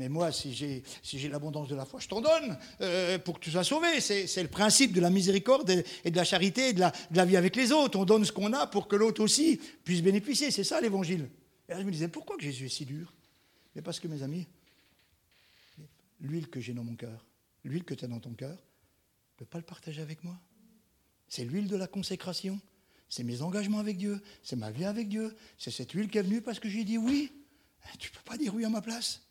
[0.10, 3.64] moi, si j'ai l'abondance de la foi, je t'en donne euh, pour que tu sois
[3.64, 4.02] sauvé.
[4.02, 5.70] C'est le principe de la miséricorde
[6.04, 7.98] et, de la charité et de la, de la, vie avec les autres.
[7.98, 10.52] On donne ce qu'on a pour que l'autre aussi puisse bénéficier.
[10.52, 11.30] C'est ça l'évangile.
[11.70, 13.14] Et là, je me disais, pourquoi que Jésus est si dur?
[13.74, 14.46] Mais parce que, mes amis,
[16.20, 17.26] l'huile que j'ai dans mon cœur,
[17.64, 20.38] l'huile que tu as dans ton cœur, ne peux pas le partager avec moi.
[21.30, 22.60] C'est l'huile de la consécration.
[23.16, 24.20] C'est mes engagements avec Dieu.
[24.42, 25.36] C'est ma vie avec Dieu.
[25.60, 27.32] C'est cette huile qui est venue parce que j'ai dit oui.
[28.00, 29.22] Tu ne peux pas dire oui à ma place.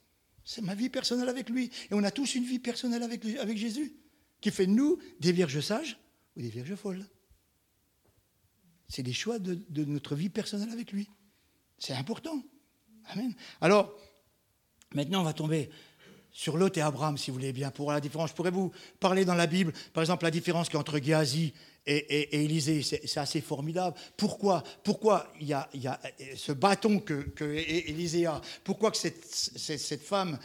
[0.45, 1.69] C'est ma vie personnelle avec lui.
[1.91, 3.97] Et on a tous une vie personnelle avec, Jésus,
[4.41, 5.99] qui fait de nous des vierges sages
[6.37, 7.05] ou des vierges folles.
[8.87, 11.11] C'est des choix de, notre vie personnelle avec lui.
[11.77, 12.41] C'est important.
[13.07, 13.35] Amen.
[13.61, 13.99] Alors,
[14.95, 15.71] maintenant, on va tomber
[16.31, 18.31] sur Lot et Abraham, si vous voulez bien, pour la différence.
[18.31, 18.71] Je pourrais vous
[19.01, 21.13] parler dans la Bible, par exemple, la différence qu'il y
[21.87, 23.97] a et, Élisée, c'est assez formidable.
[24.17, 25.69] Pourquoi Pourquoi il y, a,
[26.37, 28.41] ce bâton que, Élisée a?
[28.65, 30.39] Pourquoi que cette, femme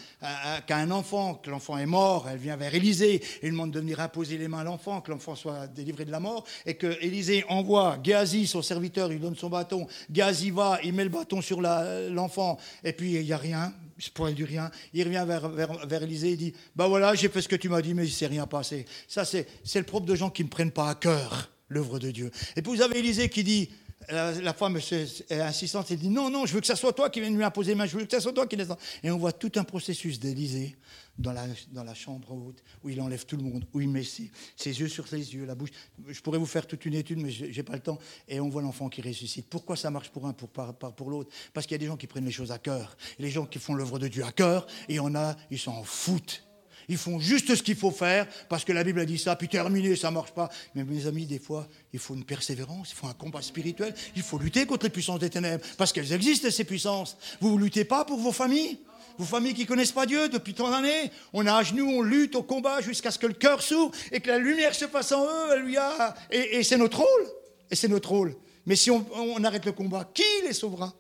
[0.66, 3.80] qui a un enfant, que l'enfant est mort, elle vient vers Élisée et demande de
[3.80, 6.98] venir imposer les mains à l'enfant, que l'enfant soit délivré de la mort, et que
[7.02, 11.42] Élisée envoie Géasi, son serviteur, il donne son bâton, Géasi va, il met le bâton
[11.42, 14.72] sur l'enfant, et puis il n'y a rien, il du rien.
[14.94, 17.82] Il revient vers, vers, Élisée et dit Bah voilà, j'ai fait ce que tu m'as
[17.82, 18.86] dit, mais il ne s'est rien passé.
[19.08, 22.32] Ça, c'est le propre de gens qui ne prennent pas à cœur l'œuvre de Dieu.
[22.56, 23.70] Et puis vous avez Élisée qui dit
[24.10, 27.20] la, femme est insistante, elle dit Non, non, je veux que ce soit toi qui
[27.20, 28.78] viennes lui imposer main, je veux que ce soit toi qui descende.
[29.04, 30.78] Et on voit tout un processus d'Élisée
[31.18, 34.04] dans la, dans la chambre haute, où il enlève tout le monde, où il met
[34.04, 34.30] ses,
[34.64, 35.72] yeux sur ses yeux, la bouche.
[36.08, 37.98] Je pourrais vous faire toute une étude, mais je n'ai pas le temps.
[38.28, 39.48] Et on voit l'enfant qui ressuscite.
[39.50, 41.32] Pourquoi ça marche pour un, pour, pas pour l'autre?
[41.54, 42.98] Parce qu'il y a des gens qui prennent les choses à cœur.
[43.20, 46.48] Les gens qui font l'œuvre de Dieu à cœur, et on a, ils s'en foutent.
[46.90, 49.50] Ils font juste ce qu'il faut faire parce que la Bible a dit ça, puis
[49.50, 50.50] terminé, ça ne marche pas.
[50.74, 54.22] Mais mes amis, des fois, il faut une persévérance, il faut un combat spirituel, il
[54.22, 57.18] faut lutter contre les puissances des ténèbres parce qu'elles existent, ces puissances.
[57.42, 58.80] Vous ne luttez pas pour vos familles?
[59.18, 62.02] Vos familles qui ne connaissent pas Dieu depuis tant d'années, on a à genoux, on
[62.02, 65.12] lutte au combat jusqu'à ce que le cœur s'ouvre et que la lumière se passe
[65.12, 65.78] en eux.
[65.78, 66.16] A...
[66.32, 67.28] Et, c'est notre rôle.
[67.70, 68.36] Et c'est notre rôle.
[68.66, 70.94] Mais si on, arrête le combat, qui les sauvera?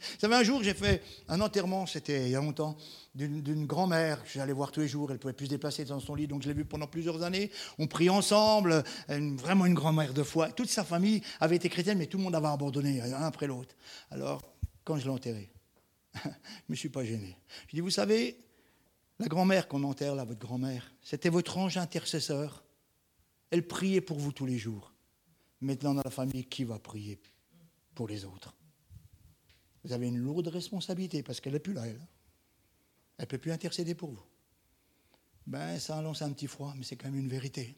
[0.00, 2.74] Vous savez, un jour, j'ai fait un enterrement, c'était il y a longtemps,
[3.14, 5.12] d'une grand-mère que j'allais voir tous les jours.
[5.12, 7.50] Elle pouvait plus se déplacer dans son lit, donc je l'ai vue pendant plusieurs années.
[7.78, 10.48] On prie ensemble, vraiment une grand-mère de foi.
[10.48, 13.74] Toute sa famille avait été chrétienne, mais tout le monde avait abandonné, un après l'autre.
[14.10, 14.42] Alors,
[14.84, 15.50] quand je l'ai enterrée,
[16.24, 16.34] je ne
[16.68, 17.36] me suis pas gêné.
[17.68, 18.38] Je dis, vous savez,
[19.18, 22.64] la grand-mère qu'on enterre là, votre grand-mère, c'était votre ange intercesseur.
[23.50, 24.92] Elle priait pour vous tous les jours.
[25.60, 27.20] Maintenant, dans la famille, qui va prier
[27.94, 28.54] pour les autres?
[29.84, 32.00] Vous avez une lourde responsabilité parce qu'elle n'est plus là, elle.
[33.18, 34.24] Elle ne peut plus intercéder pour vous.
[35.46, 37.76] Ben, ça lance un petit froid, mais c'est quand même une vérité.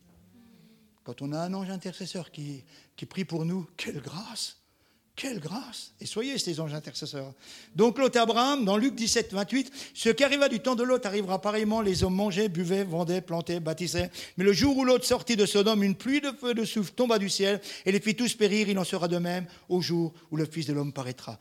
[1.03, 2.65] Quand on a un ange intercesseur qui,
[2.95, 4.62] qui prie pour nous, quelle grâce
[5.15, 7.35] quelle grâce Et soyez ces anges intercesseurs.
[7.75, 11.41] Donc Lot Abraham, dans Luc 17, 28, ce qui arriva du temps de Lot arrivera
[11.41, 14.11] pareillement, les hommes mangeaient, buvaient, vendaient, plantaient, bâtissaient.
[14.37, 17.19] Mais le jour où Lot sortit de Sodome, une pluie de feu de souffle tomba
[17.19, 20.37] du ciel et les fit tous périr, il en sera de même au jour où
[20.37, 21.39] le Fils de l'homme paraîtra.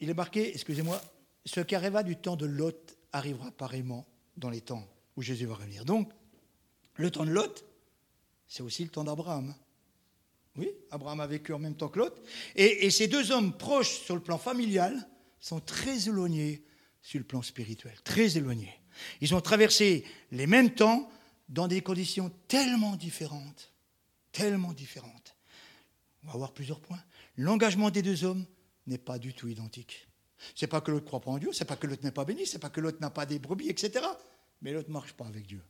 [0.00, 1.00] Il est marqué, excusez-moi,
[1.44, 4.04] ce qui arriva du temps de Lot arrivera pareillement
[4.36, 4.84] dans les temps
[5.16, 5.84] où Jésus va revenir.
[5.84, 6.10] Donc,
[6.96, 7.64] le temps de Lot,
[8.48, 9.54] c'est aussi le temps d'Abraham.
[10.56, 12.20] Oui, Abraham a vécu en même temps que l'autre.
[12.54, 15.08] Et, ces deux hommes proches sur le plan familial
[15.40, 16.62] sont très éloignés
[17.00, 18.78] sur le plan spirituel, très éloignés.
[19.20, 21.10] Ils ont traversé les mêmes temps
[21.48, 23.72] dans des conditions tellement différentes,
[24.30, 25.36] tellement différentes.
[26.24, 27.02] On va voir plusieurs points.
[27.36, 28.44] L'engagement des deux hommes
[28.86, 30.06] n'est pas du tout identique.
[30.54, 32.46] C'est pas que l'autre croit pas en Dieu, c'est pas que l'autre n'est pas béni,
[32.46, 34.04] c'est pas que l'autre n'a pas des brebis, etc.
[34.60, 35.62] Mais l'autre marche pas avec Dieu.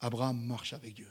[0.00, 1.08] Abraham marche avec Dieu.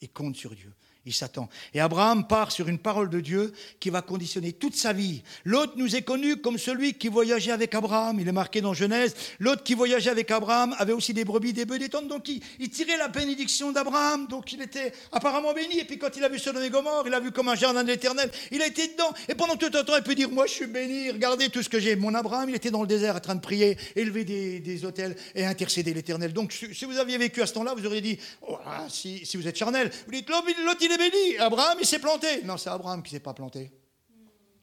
[0.00, 0.72] Il compte sur Dieu.
[1.06, 1.48] Il s'attend.
[1.72, 5.22] Et Abraham part sur une parole de Dieu qui va conditionner toute sa vie.
[5.44, 8.20] L'autre nous est connu comme celui qui voyageait avec Abraham.
[8.20, 9.14] Il est marqué dans Genèse.
[9.38, 12.06] L'autre qui voyageait avec Abraham avait aussi des brebis, des bœufs, des tonnes.
[12.06, 14.26] Donc il, tirait la bénédiction d'Abraham.
[14.26, 15.78] Donc il était apparemment béni.
[15.78, 17.82] Et puis quand il a vu Sodome et Gomorre, il a vu comme un jardin
[17.82, 18.30] de l'éternel.
[18.50, 19.14] Il a été dedans.
[19.26, 21.70] Et pendant tout un temps, il peut dire Moi je suis béni, regardez tout ce
[21.70, 21.96] que j'ai.
[21.96, 25.16] Mon Abraham, il était dans le désert en train de prier, élever des, des hôtels
[25.34, 26.34] et intercéder l'éternel.
[26.34, 28.58] Donc si vous aviez vécu à ce temps-là, vous auriez dit oh,
[28.90, 31.38] si, vous êtes charnel, vous dites L'autre, il est béni.
[31.38, 32.42] Abraham, il s'est planté.
[32.44, 33.70] Non, c'est Abraham qui s'est pas planté.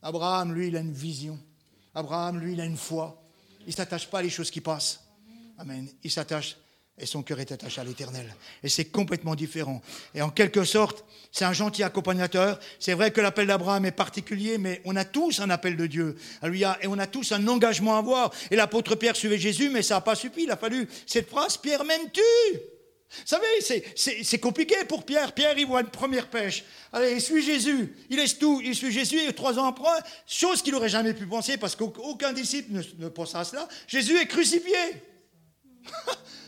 [0.02, 1.40] Abraham, lui, il a une vision.
[1.94, 3.22] Abraham, lui, il a une foi.
[3.62, 5.02] Il ne s'attache pas à les choses qui passent.
[5.58, 5.88] Amen.
[6.04, 6.58] Il s'attache
[7.00, 8.34] et son cœur est attaché à l'éternel.
[8.64, 9.82] Et c'est complètement différent.
[10.16, 12.60] Et en quelque sorte, c'est un gentil accompagnateur.
[12.80, 16.16] C'est vrai que l'appel d'Abraham est particulier, mais on a tous un appel de Dieu.
[16.82, 18.32] Et on a tous un engagement à avoir.
[18.50, 20.44] Et l'apôtre Pierre suivait Jésus, mais ça n'a pas suffi.
[20.44, 22.22] Il a fallu cette phrase, Pierre m'aimes-tu?
[23.10, 23.46] Vous savez,
[23.96, 25.34] c'est compliqué pour Pierre.
[25.34, 26.66] Pierre, il voit une première pêche.
[26.92, 27.96] Allez, il suit Jésus.
[28.10, 28.62] Il laisse tout.
[28.64, 29.20] Il suit Jésus.
[29.20, 29.90] Et trois ans après,
[30.28, 34.28] chose qu'il n'aurait jamais pu penser, parce qu'aucun disciple ne, ne à cela, Jésus est
[34.28, 34.78] crucifié.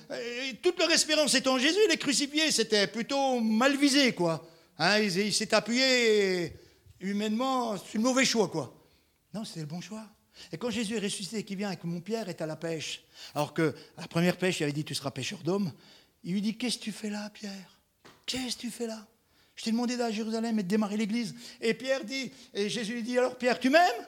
[0.61, 1.79] toute leur espérance est en Jésus.
[1.89, 4.45] Les crucifiés, c'était plutôt mal visé, quoi.
[4.77, 6.53] Hein, il, s'est appuyé
[6.99, 8.75] humainement sur le mauvais choix, quoi.
[9.33, 10.05] Non, c'était le bon choix.
[10.51, 12.55] Et quand Jésus est ressuscité et qu'il vient et que mon Pierre est à la
[12.55, 13.03] pêche,
[13.35, 15.71] alors que la première pêche, il avait dit Tu seras pêcheur d'hommes,
[16.23, 17.79] il lui dit Qu'est-ce que tu fais là, Pierre?
[18.25, 19.07] Qu'est-ce que tu fais là?
[19.55, 21.35] Je t'ai demandé d'aller à Jérusalem et de démarrer l'église.
[21.59, 24.07] Et Pierre dit, et Jésus lui dit Alors, Pierre, tu m'aimes?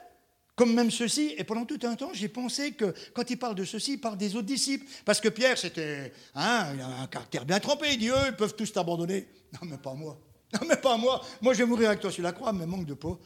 [0.54, 3.64] Comme même ceci, et pendant tout un temps, j'ai pensé que quand il parle de
[3.64, 4.86] ceci, il parle des autres disciples.
[5.04, 7.92] Parce que Pierre, c'était hein, un caractère bien trempé.
[7.92, 9.28] Il dit, eux, ils peuvent tous t'abandonner.
[9.52, 10.18] Non, mais pas moi.
[10.54, 11.22] Non, mais pas moi.
[11.40, 13.20] Moi, je vais mourir avec toi sur la croix, mais manque de peau.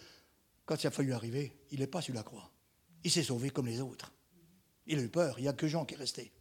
[0.64, 2.51] Quand il a fallu arriver, il n'est pas sur la croix.
[3.05, 4.12] Il s'est sauvé comme les autres.
[4.87, 5.39] Il a eu peur.
[5.39, 6.32] Il n'y a que Jean qui est resté.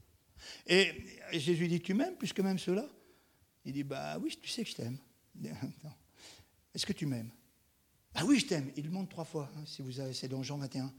[0.68, 0.92] Et,
[1.34, 2.88] Jésus dit, tu m'aimes plus que même ceux-là?
[3.66, 4.98] Il dit, bah oui, tu sais que je t'aime.
[6.74, 7.32] Est-ce que tu m'aimes?
[8.14, 8.72] Ah oui, je t'aime.
[8.76, 10.94] Il demande trois fois, hein, si vous avez, c'est dans Jean 21.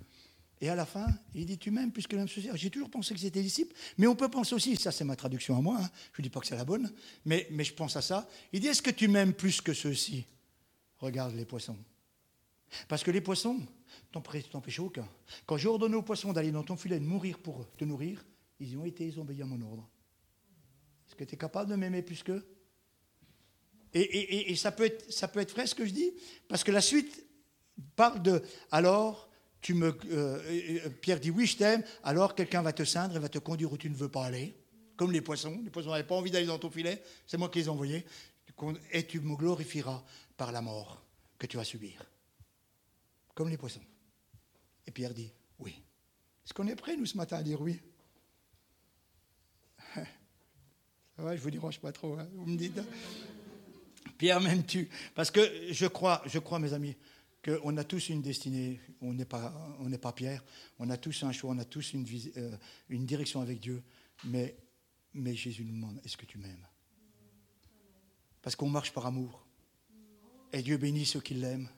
[0.61, 2.49] Et à la fin, il dit Tu m'aimes puisque même ceci.
[2.55, 5.57] J'ai toujours pensé que c'était disciple, mais on peut penser aussi, ça c'est ma traduction
[5.57, 6.91] à moi, hein, je ne dis pas que c'est la bonne,
[7.25, 8.29] mais, mais je pense à ça.
[8.53, 10.25] Il dit Est-ce que tu m'aimes plus que ceux-ci?
[10.99, 11.77] Regarde les poissons.
[12.89, 13.61] Parce que les poissons,
[14.13, 15.07] t'empêchent aucun.
[15.45, 18.25] Quand j'ai ordonné aux poissons d'aller dans ton filet, de mourir pour te nourrir,
[18.61, 19.89] ils y ont été, ils ont obéi à mon ordre.
[21.07, 22.45] Est-ce que tu es capable de m'aimer plus qu'eux?
[23.95, 26.13] Et, ça, peut être, ça peut être vrai ce que je dis,
[26.49, 27.25] parce que la suite
[27.95, 29.31] parle de alors,
[29.63, 33.19] tu me, euh, euh, Pierre dit oui, je t'aime, alors quelqu'un va te ceindre et
[33.19, 34.55] va te conduire où tu ne veux pas aller,
[34.97, 35.61] comme les poissons.
[35.65, 38.05] Les poissons n'avaient pas envie d'aller dans ton filet, c'est moi qui les ai envoyés,
[38.93, 40.05] et tu me glorifieras
[40.37, 41.03] par la mort
[41.39, 42.05] que tu vas subir,
[43.35, 43.85] comme les poissons.
[44.87, 45.83] Et Pierre dit oui.
[46.45, 47.81] Est-ce qu'on est prêt, nous, ce matin, à dire oui?
[51.19, 52.79] Ouais, je vous dérange pas trop, hein, vous me dites.
[54.19, 55.41] Pierre m'aimes-tu Parce que
[55.71, 56.95] je crois, je crois, mes amis,
[57.45, 58.81] qu'on a tous une destinée.
[59.01, 59.53] On n'est pas,
[60.01, 60.43] pas Pierre.
[60.79, 61.53] On a tous un choix.
[61.53, 62.07] On a tous une,
[62.37, 62.57] euh,
[62.89, 63.83] une direction avec Dieu.
[64.25, 64.57] Mais,
[65.15, 66.67] mais Jésus nous demande est-ce que tu m'aimes?
[68.43, 69.47] Parce qu'on marche par amour.
[70.53, 71.69] Et Dieu bénit ceux qui l'aiment.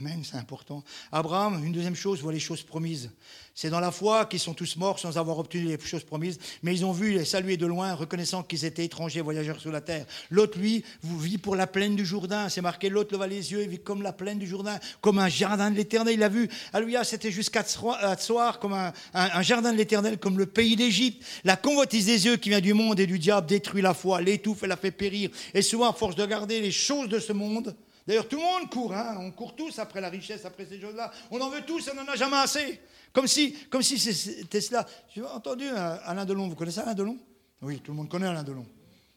[0.00, 0.84] Amen, c'est important.
[1.10, 3.10] Abraham, une deuxième chose, voit les choses promises.
[3.52, 6.72] C'est dans la foi qu'ils sont tous morts sans avoir obtenu les choses promises, mais
[6.72, 10.06] ils ont vu les saluer de loin, reconnaissant qu'ils étaient étrangers, voyageurs sur la terre.
[10.30, 12.48] L'autre, lui, vit pour la plaine du Jourdain.
[12.48, 15.28] C'est marqué, l'autre leva les yeux, il vit comme la plaine du Jourdain, comme un
[15.28, 16.14] jardin de l'éternel.
[16.14, 20.46] Il a vu, Alléluia, c'était jusqu'à soir, comme un, un, jardin de l'éternel, comme le
[20.46, 21.24] pays d'Égypte.
[21.42, 24.62] La convoitise des yeux qui vient du monde et du diable détruit la foi, l'étouffe
[24.62, 25.30] et la fait périr.
[25.54, 27.74] Et souvent, à force de garder les choses de ce monde,
[28.08, 29.18] D'ailleurs, tout le monde court, hein.
[29.20, 31.12] on court tous après la richesse, après ces choses-là.
[31.30, 32.80] On en veut tous, on n'en a jamais assez.
[33.12, 34.86] Comme si, comme si c'était cela.
[35.14, 37.18] J'ai entendu Alain Delon, vous connaissez Alain Delon?
[37.60, 38.66] Oui, tout le monde connaît Alain Delon.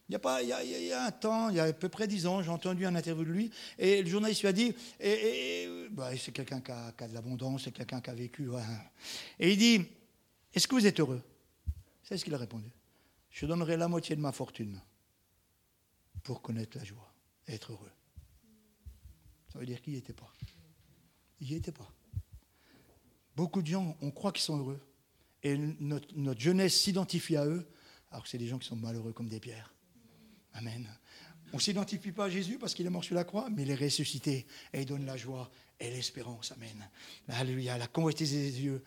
[0.10, 2.06] Il y, a pas, il, y a, un temps, il y a à peu près
[2.06, 5.88] dix ans, j'ai entendu un interview de lui, et le journaliste lui a dit, et,
[5.90, 8.50] bah, c'est quelqu'un qui a, de l'abondance, c'est quelqu'un qui a vécu.
[9.40, 9.86] Et il dit,
[10.54, 11.22] est-ce que vous êtes heureux?
[12.04, 12.70] C'est ce qu'il a répondu.
[13.30, 14.82] Je donnerai la moitié de ma fortune
[16.24, 17.10] pour connaître la joie,
[17.48, 17.92] être heureux.
[19.52, 20.32] Ça veut dire qu'il n'y était pas.
[21.40, 21.92] Il n'y était pas.
[23.36, 24.80] Beaucoup de gens, on croit qu'ils sont heureux.
[25.44, 27.68] Et notre, jeunesse s'identifie à eux,
[28.12, 29.74] alors que c'est des gens qui sont malheureux comme des pierres.
[30.54, 30.88] Amen.
[31.54, 33.72] On ne s'identifie pas à Jésus parce qu'il est mort sur la croix, mais il
[33.72, 35.50] est ressuscité et il donne la joie
[35.80, 36.52] et l'espérance.
[36.52, 36.90] Amen.
[37.28, 37.78] Alléluia.
[37.78, 38.84] La convoitise des yeux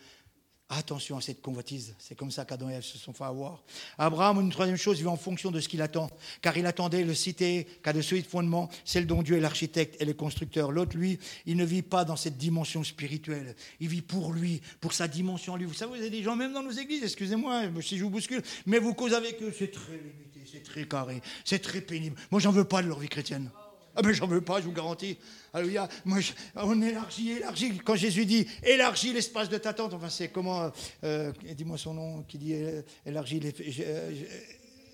[0.71, 1.95] Attention à cette convoitise.
[1.99, 3.63] C'est comme ça qu'Adam et Ève se sont fait avoir.
[3.99, 6.11] Abraham, une troisième chose, va en fonction de ce qu'il attend.
[6.41, 10.07] Car il attendait le cité qu'a de solides fondements, celle dont Dieu est l'architecte et
[10.07, 10.73] le constructeur.
[10.73, 13.55] L'autre, lui, il ne vit pas dans cette dimension spirituelle.
[13.79, 15.67] Il vit pour lui, pour sa dimension lui.
[15.67, 18.43] Vous savez, vous avez des gens, même dans nos églises, excusez-moi si je vous bouscule,
[18.65, 22.17] mais vous causez avec eux, c'est très limité, c'est très carré, c'est très pénible.
[22.31, 23.51] Moi, j'en veux pas de leur vie chrétienne.
[23.97, 25.17] Ah ben j'en veux pas, je vous garantis.
[25.53, 25.89] Alléluia.
[26.05, 26.19] Moi,
[26.57, 27.79] on élargit, élargit.
[27.79, 30.73] Quand Jésus dit élargis l'espace de ta tente, enfin c'est comment,
[31.05, 33.55] euh, dis-moi son nom, qui dit euh, élargis les...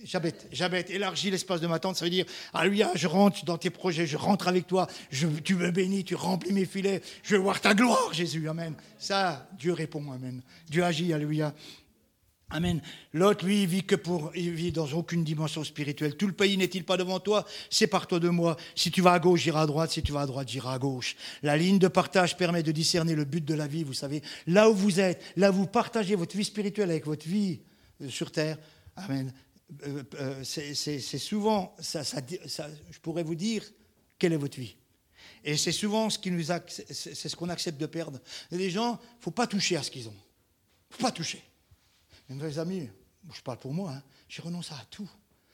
[0.03, 2.24] Jabet, Jabet, élargis l'espace de ma tente, ça veut dire,
[2.55, 6.53] Alléluia, je rentre dans tes projets, je rentre avec toi, tu me bénis, tu remplis
[6.53, 8.74] mes filets, je veux voir ta gloire, Jésus, Amen.
[8.98, 10.40] Ça, Dieu répond, Amen.
[10.68, 11.55] Dieu agit, Alléluia.
[12.53, 12.82] Amen.
[13.12, 16.16] L'autre, lui, il vit que pour, il vit dans aucune dimension spirituelle.
[16.16, 17.46] Tout le pays n'est-il pas devant toi?
[17.70, 18.57] C'est par toi de moi.
[18.74, 19.92] Si tu vas à gauche, j'irai à droite.
[19.92, 21.14] Si tu vas à droite, j'irai à gauche.
[21.42, 23.84] La ligne de partage permet de discerner le but de la vie.
[23.84, 27.26] Vous savez, là où vous êtes, là où vous partagez votre vie spirituelle avec votre
[27.28, 27.61] vie
[28.03, 28.59] euh, sur terre.
[28.96, 29.32] Amen.
[29.86, 33.62] Euh, euh, c'est souvent, ça, je pourrais vous dire,
[34.18, 34.74] quelle est votre vie.
[35.44, 38.18] Et c'est souvent ce qu'on accepte de perdre.
[38.51, 40.16] Les gens, faut pas toucher à ce qu'ils ont.
[40.90, 41.42] Faut pas toucher.
[42.30, 42.88] Mes amis,
[43.32, 45.10] je parle pour moi, hein, j'ai renoncé à tout.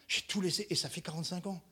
[0.07, 1.63] J'ai tout laissé, et ça fait 45 ans.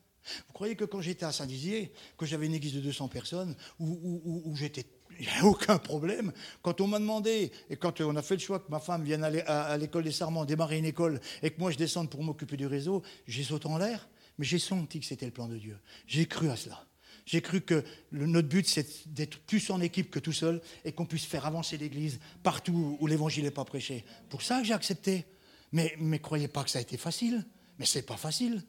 [0.46, 4.54] Vous croyez que quand j'étais à Saint-Dizier, que j'avais une église de 200 personnes, où,
[4.56, 4.86] j'étais
[5.20, 6.32] il n'y a aucun problème.
[6.62, 9.22] Quand on m'a demandé, et quand on a fait le choix que ma femme vienne
[9.22, 12.66] à, l'école des Sarments, démarrer une école, et que moi je descende pour m'occuper du
[12.66, 15.78] réseau, j'ai sauté en l'air, mais j'ai senti que c'était le plan de Dieu.
[16.06, 16.84] J'ai cru à cela.
[17.26, 21.06] J'ai cru que notre but, c'est d'être plus en équipe que tout seul et qu'on
[21.06, 24.04] puisse faire avancer l'Église partout où l'Évangile n'est pas prêché.
[24.28, 25.24] Pour ça que j'ai accepté.
[25.72, 27.44] Mais ne croyez pas que ça a été facile.
[27.78, 28.62] Mais ce n'est pas facile.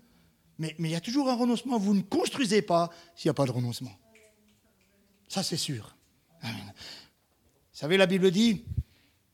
[0.57, 1.77] Mais il y a toujours un renoncement.
[1.77, 3.91] Vous ne construisez pas s'il n'y a pas de renoncement.
[5.27, 5.95] Ça, c'est sûr.
[6.41, 6.49] Vous
[7.73, 8.63] savez, la Bible dit,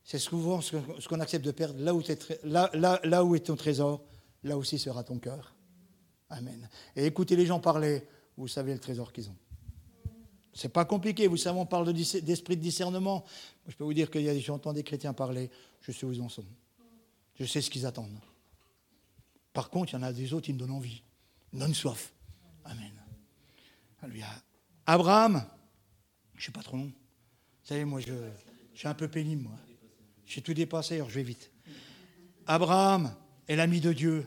[0.04, 1.80] c'est souvent ce qu'on accepte de perdre.
[1.80, 4.04] Là où est ton trésor,
[4.44, 5.56] là aussi sera ton cœur.
[6.30, 6.68] Amen.
[6.96, 8.04] Et écoutez les gens parler
[8.38, 9.36] vous savez le trésor qu'ils ont.
[10.54, 13.24] C'est pas compliqué, vous savez, on parle d'esprit de, discernement.
[13.68, 15.50] je peux vous dire qu'il y a j'entends des chrétiens parler,
[15.82, 16.44] je sais où ils en sont.
[17.40, 18.20] Je sais ce qu'ils attendent.
[19.54, 21.04] Par contre, il y en a des autres qui me donnent envie,
[21.54, 22.12] non soif.
[22.66, 22.92] Amen.
[24.86, 25.46] Abraham,
[26.34, 26.86] je ne suis pas trop long.
[26.86, 28.14] Vous savez, moi, je,
[28.74, 29.58] je suis un peu pénible, moi.
[30.26, 31.52] J'ai tout dépassé, alors je vais vite.
[32.48, 33.14] Abraham
[33.48, 34.26] est l'ami de Dieu.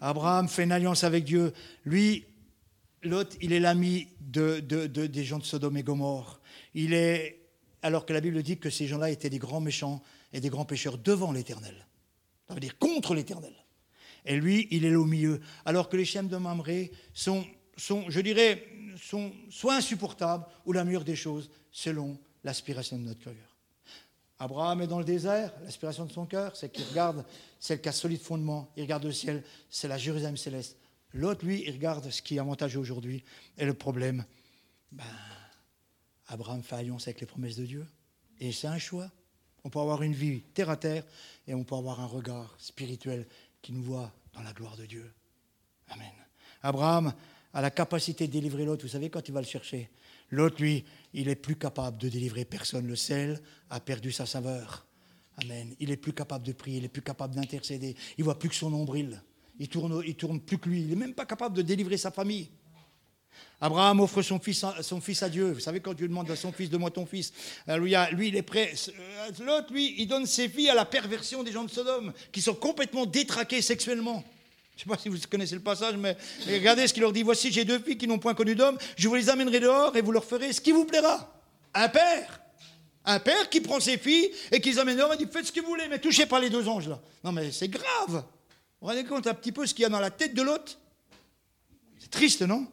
[0.00, 1.52] Abraham fait une alliance avec Dieu.
[1.84, 2.24] Lui,
[3.02, 6.40] L'autre, il est l'ami de, des gens de Sodome et Gomorre.
[6.74, 7.48] Il est,
[7.82, 10.64] alors que la Bible dit que ces gens-là étaient des grands méchants et des grands
[10.64, 11.86] pécheurs devant l'Éternel.
[12.48, 13.54] Ça veut dire contre l'Éternel.
[14.24, 15.40] Et lui, il est là au milieu.
[15.64, 17.46] Alors que les chaînes de Mamré sont,
[17.76, 18.66] je dirais,
[19.00, 23.34] sont soit insupportables ou la meilleure des choses selon l'aspiration de notre cœur.
[24.40, 27.24] Abraham est dans le désert, l'aspiration de son cœur, c'est qu'il regarde,
[27.58, 30.76] c'est le cas solide fondement, il regarde le ciel, c'est la Jérusalem céleste.
[31.14, 33.24] L'autre, lui, il regarde ce qui est avantageux aujourd'hui.
[33.56, 34.24] Et le problème,
[34.92, 35.04] ben,
[36.28, 37.86] Abraham fait alliance avec les promesses de Dieu.
[38.40, 39.10] Et c'est un choix.
[39.64, 41.04] On peut avoir une vie terre à terre
[41.46, 43.26] et on peut avoir un regard spirituel
[43.62, 45.12] qui nous voit dans la gloire de Dieu.
[45.88, 46.12] Amen.
[46.62, 47.12] Abraham
[47.52, 48.82] a la capacité de délivrer l'autre.
[48.82, 49.90] Vous savez, quand il va le chercher,
[50.30, 50.84] l'autre, lui,
[51.14, 52.86] il est plus capable de délivrer personne.
[52.86, 53.40] Le sel
[53.70, 54.86] a perdu sa saveur.
[55.38, 55.74] Amen.
[55.80, 57.96] Il est plus capable de prier, il est plus capable d'intercéder.
[58.16, 59.22] Il voit plus que son nombril.
[59.58, 60.80] Il tourne, il tourne plus que lui.
[60.80, 62.48] Il n'est même pas capable de délivrer sa famille.
[63.60, 65.52] Abraham offre son fils, son fils à Dieu.
[65.52, 67.32] Vous savez, quand Dieu demande à son fils, donne-moi ton fils,
[67.66, 68.72] lui, il est prêt.
[69.40, 72.54] L'autre, lui, il donne ses filles à la perversion des gens de Sodome, qui sont
[72.54, 74.22] complètement détraqués sexuellement.
[74.76, 77.24] Je ne sais pas si vous connaissez le passage, mais regardez ce qu'il leur dit.
[77.24, 78.78] Voici, j'ai deux filles qui n'ont point connu d'homme.
[78.96, 81.34] Je vous les amènerai dehors et vous leur ferez ce qui vous plaira.
[81.74, 82.40] Un père.
[83.04, 85.52] Un père qui prend ses filles et qui les amène dehors et dit Faites ce
[85.52, 87.00] que vous voulez, mais touchez pas les deux anges là.
[87.24, 88.24] Non, mais c'est grave.
[88.80, 90.42] Vous vous rendez compte un petit peu ce qu'il y a dans la tête de
[90.42, 90.78] l'autre
[91.98, 92.66] C'est triste, non?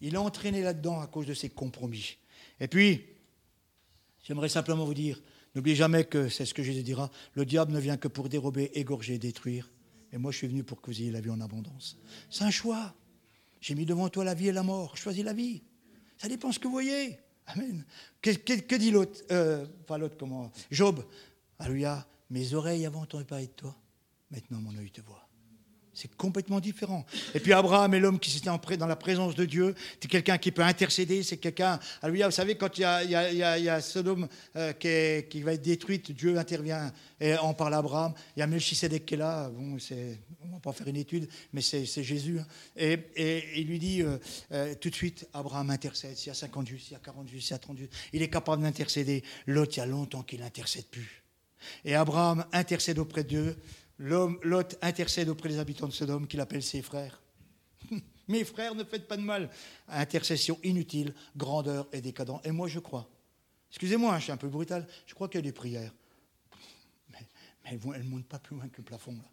[0.00, 2.16] Il est entraîné là-dedans à cause de ses compromis.
[2.58, 3.04] Et puis,
[4.22, 5.20] j'aimerais simplement vous dire,
[5.54, 8.70] n'oubliez jamais que c'est ce que Jésus dira, le diable ne vient que pour dérober,
[8.74, 9.70] égorger, détruire.
[10.12, 11.98] Et moi, je suis venu pour que vous ayez la vie en abondance.
[12.30, 12.94] C'est un choix.
[13.60, 14.96] J'ai mis devant toi la vie et la mort.
[14.96, 15.62] Choisis la vie.
[16.16, 17.18] Ça dépend ce que vous voyez.
[17.46, 17.84] Amen.
[18.22, 19.66] Que, dit l'autre euh,
[19.98, 20.50] l'autre, comment?
[20.70, 21.04] Job.
[21.58, 22.06] Alléluia.
[22.30, 23.76] Mes oreilles avant entendu parler de toi.
[24.30, 25.30] Maintenant, mon œil te voit.
[25.92, 27.04] C'est complètement différent.
[27.34, 29.74] Et puis Abraham est l'homme qui s'était dans la présence de Dieu.
[30.00, 31.22] C'est quelqu'un qui peut intercéder.
[31.22, 31.78] C'est quelqu'un.
[32.02, 34.28] Vous savez, quand il y a, il y Sodome
[34.78, 38.14] qui, va être détruite, Dieu intervient et on parle à Abraham.
[38.36, 39.50] Il y a Melchisedec qui est là.
[39.50, 39.76] Bon,
[40.42, 42.38] on ne va pas faire une étude, mais c'est Jésus.
[42.38, 42.46] Hein.
[42.76, 44.16] Et, il lui dit euh,
[44.52, 46.16] euh, tout de suite Abraham intercède.
[46.16, 47.92] S'il y a 50 justes, s'il y a 40 justes, s'il y a 30 justes,
[48.12, 49.22] il est capable d'intercéder.
[49.46, 51.22] L'autre, il y a longtemps qu'il n'intercède plus.
[51.84, 53.56] Et Abraham intercède auprès de Dieu.
[54.00, 57.20] L'hôte intercède auprès des habitants de Sodome qu'il appelle ses frères.
[58.28, 59.50] Mes frères, ne faites pas de mal.
[59.88, 62.40] Intercession inutile, grandeur et décadent.
[62.44, 63.10] Et moi, je crois.
[63.68, 64.86] Excusez-moi, hein, je suis un peu brutal.
[65.06, 65.92] Je crois qu'il y a des prières.
[67.10, 67.18] Mais,
[67.66, 69.12] elles ne montent pas plus loin que le plafond.
[69.12, 69.28] Là.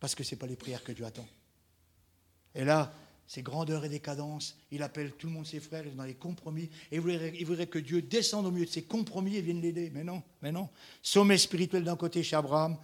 [0.00, 1.28] Parce que ce n'est pas les prières que Dieu attend.
[2.56, 2.92] Et là,
[3.28, 4.58] c'est grandeur et décadence.
[4.72, 6.68] Il appelle tout le monde ses frères, il est dans les compromis.
[6.90, 9.60] Et il voudrait, il voudrait, que Dieu descende au milieu de ses compromis et vienne
[9.60, 9.88] l'aider.
[9.94, 10.68] Mais non, mais non.
[11.00, 12.76] Sommet spirituel d'un côté chez Abraham,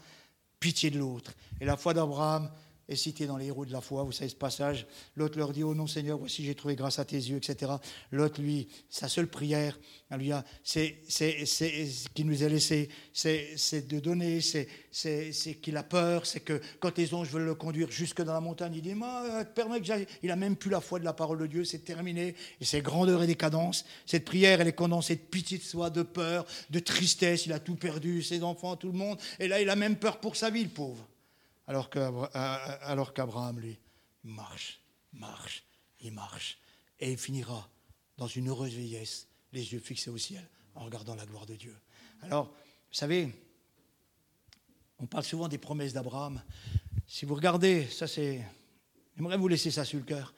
[0.60, 1.32] pitié de l'autre.
[1.60, 2.50] Et la foi d'Abraham
[2.88, 4.04] est cité dans les héros de la foi.
[4.04, 4.86] Vous savez ce passage.
[5.16, 7.72] L'autre leur dit Oh non, Seigneur, voici j'ai trouvé grâce à tes yeux, etc.
[8.12, 9.78] L'autre, lui, sa seule prière,
[10.62, 16.60] c'est ce qui nous est laissé, c'est de donner, c'est qu'il a peur, c'est que
[16.78, 19.86] quand les anges veulent le conduire jusque dans la montagne, il dit Moi, permets que
[19.86, 20.06] j'aille.
[20.22, 22.34] Il a même plus la foi de la parole de Dieu, c'est terminé.
[22.60, 23.84] Et c'est grandeur et décadence.
[24.06, 27.46] Cette prière, elle est condensée de pitié de soi, de peur, de tristesse.
[27.46, 29.18] Il a tout perdu, ses enfants, tout le monde.
[29.40, 31.04] Et là, il a même peur pour sa vie, le pauvre.
[31.66, 33.78] Alors qu'Abraham, lui,
[34.22, 34.80] marche,
[35.12, 35.64] marche,
[36.00, 36.58] il marche.
[37.00, 37.68] Et il finira
[38.16, 41.76] dans une heureuse vieillesse, les yeux fixés au ciel, en regardant la gloire de Dieu.
[42.22, 43.32] Alors, vous savez,
[44.98, 46.42] on parle souvent des promesses d'Abraham.
[47.06, 48.44] Si vous regardez, ça c'est.
[49.16, 50.34] J'aimerais vous laisser ça sur le cœur.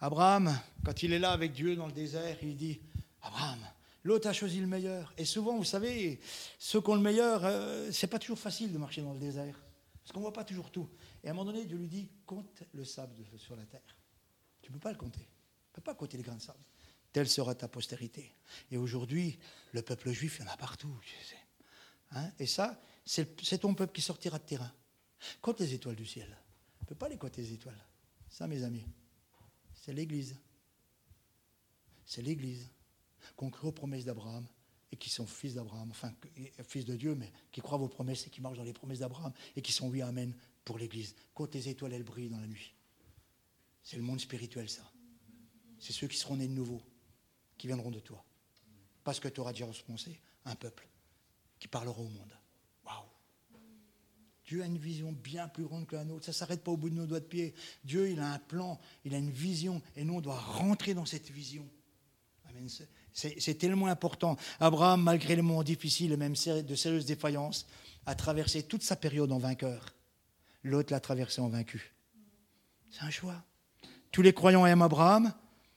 [0.00, 2.80] Abraham, quand il est là avec Dieu dans le désert, il dit
[3.22, 3.58] Abraham,
[4.02, 5.12] l'autre a choisi le meilleur.
[5.16, 6.20] Et souvent, vous savez,
[6.58, 9.54] ceux qui ont le meilleur, euh, c'est pas toujours facile de marcher dans le désert.
[10.04, 10.90] Parce qu'on ne voit pas toujours tout.
[11.22, 13.96] Et à un moment donné, Dieu lui dit, compte le sable sur la terre.
[14.60, 15.20] Tu ne peux pas le compter.
[15.20, 16.62] Tu ne peux pas compter les grains de sable.
[17.10, 18.34] Telle sera ta postérité.
[18.70, 19.38] Et aujourd'hui,
[19.72, 20.94] le peuple juif, il y en a partout.
[22.10, 22.30] Hein?
[22.38, 24.70] Et ça, c'est ton peuple qui sortira de terrain.
[25.40, 26.36] Compte les étoiles du ciel.
[26.80, 27.82] On ne peut pas les compter les étoiles.
[28.28, 28.84] Ça, mes amis,
[29.72, 30.36] c'est l'Église.
[32.04, 32.68] C'est l'Église
[33.36, 34.46] qu'on aux promesses d'Abraham,
[34.92, 36.12] et qui sont fils d'Abraham, enfin
[36.66, 39.32] fils de Dieu, mais qui croient vos promesses et qui marchent dans les promesses d'Abraham
[39.56, 41.14] et qui sont oui, amen pour l'Église.
[41.34, 42.74] Quand les étoiles, elles brillent dans la nuit.
[43.82, 44.90] C'est le monde spirituel, ça.
[45.78, 46.82] C'est ceux qui seront nés de nouveau,
[47.58, 48.24] qui viendront de toi.
[49.02, 50.88] Parce que tu auras déjà responsé un peuple
[51.58, 52.32] qui parlera au monde.
[52.86, 53.04] Waouh!
[54.46, 56.24] Dieu a une vision bien plus grande que la nôtre.
[56.24, 57.54] Ça ne s'arrête pas au bout de nos doigts de pied.
[57.84, 61.04] Dieu, il a un plan, il a une vision, et nous, on doit rentrer dans
[61.04, 61.68] cette vision.
[62.46, 62.68] Amen.
[63.14, 64.36] C'est tellement important.
[64.58, 67.66] Abraham, malgré les moments difficiles et même de sérieuses défaillances,
[68.06, 69.94] a traversé toute sa période en vainqueur.
[70.64, 71.94] L'autre l'a traversé en vaincu.
[72.90, 73.44] C'est un choix.
[74.10, 75.32] Tous les croyants aiment Abraham.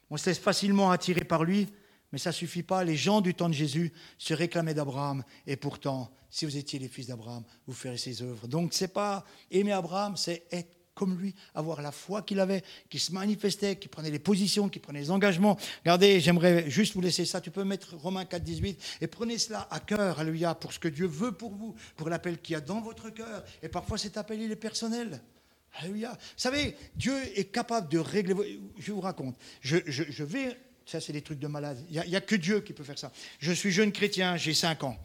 [0.09, 1.67] On se laisse facilement attirer par lui,
[2.11, 2.83] mais ça ne suffit pas.
[2.83, 5.23] Les gens du temps de Jésus se réclamaient d'Abraham.
[5.45, 8.47] Et pourtant, si vous étiez les fils d'Abraham, vous ferez ses œuvres.
[8.47, 12.97] Donc, ce pas aimer Abraham, c'est être comme lui, avoir la foi qu'il avait, qui
[12.97, 15.57] se manifestait, qui prenait les positions, qui prenait les engagements.
[15.83, 17.39] Regardez, j'aimerais juste vous laisser ça.
[17.39, 20.87] Tu peux mettre Romains 4, 18 et prenez cela à cœur, alléluia, pour ce que
[20.87, 23.43] Dieu veut pour vous, pour l'appel qu'il y a dans votre cœur.
[23.61, 25.21] Et parfois, cet appel, il est personnel.
[25.79, 26.11] Alléluia.
[26.11, 28.59] Vous savez, Dieu est capable de régler.
[28.79, 29.35] Je vous raconte.
[29.61, 30.57] Je, je, vais.
[30.87, 31.77] Ça, c'est des trucs de malade.
[31.91, 33.11] Il n'y a, que Dieu qui peut faire ça.
[33.39, 34.97] Je suis jeune chrétien, j'ai 5 ans.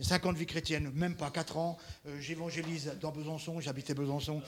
[0.00, 1.78] 5 ans de vie chrétienne, même pas 4 ans.
[2.06, 4.42] Euh, j'évangélise dans Besançon, j'habitais Besançon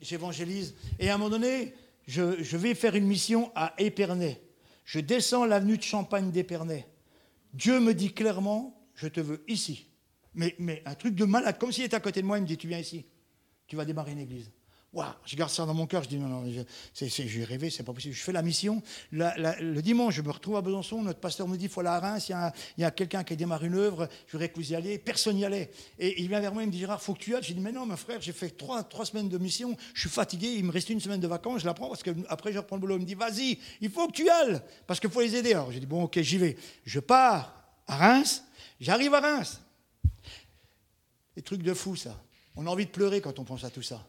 [0.00, 0.74] j'évangélise.
[0.98, 1.74] Et à un moment donné,
[2.06, 4.40] je, vais faire une mission à Épernay.
[4.84, 6.86] Je descends l'avenue de Champagne d'Épernay.
[7.54, 9.88] Dieu me dit clairement, je te veux ici.
[10.34, 12.46] Mais, mais un truc de malade, comme s'il était à côté de moi, il me
[12.46, 13.06] dit, tu viens ici.
[13.66, 14.50] Tu vas démarrer une église
[15.24, 16.44] je garde ça dans mon cœur, je dis non, non,
[16.94, 18.14] j'ai rêvé, c'est pas possible.
[18.14, 18.82] Je fais la mission.
[19.12, 22.00] le dimanche, je me retrouve à Besançon, notre pasteur me dit il faut aller à
[22.00, 24.74] Reims, il y a, quelqu'un qui a démarré une œuvre, je voudrais que vous y
[24.74, 24.98] alliez.
[24.98, 25.70] Personne n'y allait.
[25.98, 27.42] Et il vient vers moi, il me dit Gérard, faut que tu ailles.
[27.42, 30.10] J'ai dit mais non, mon frère, j'ai fait trois, trois semaines de mission, je suis
[30.10, 32.58] fatigué, il me reste une semaine de vacances, je la prends parce que après je
[32.58, 32.96] reprends le boulot.
[32.96, 35.52] Il me dit vas-y, il faut que tu ailles, parce qu'il faut les aider.
[35.52, 36.56] Alors j'ai dit bon, ok, j'y vais.
[36.84, 37.54] Je pars
[37.86, 38.42] à Reims,
[38.80, 39.60] j'arrive à Reims.
[41.36, 42.20] Des trucs de fou, ça.
[42.56, 44.04] On a envie de pleurer quand on pense à tout ça.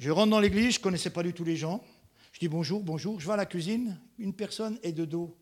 [0.00, 1.84] Je rentre dans l'église, je ne connaissais pas du tout les gens.
[2.32, 3.20] Je dis bonjour, bonjour.
[3.20, 5.36] Je vais à la cuisine, une personne est de dos,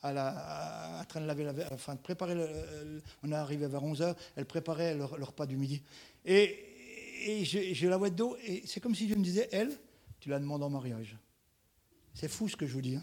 [0.00, 2.36] à la, en train de laver, la, enfin préparer.
[2.36, 5.82] Le, on est arrivé vers 11h, elle préparait leur, repas du midi.
[6.24, 6.56] Et,
[7.24, 9.76] et je, je, la vois de dos, et c'est comme si Dieu me disait Elle,
[10.20, 11.16] tu la demandes en mariage.
[12.14, 12.94] C'est fou ce que je vous dis.
[12.94, 13.02] Hein.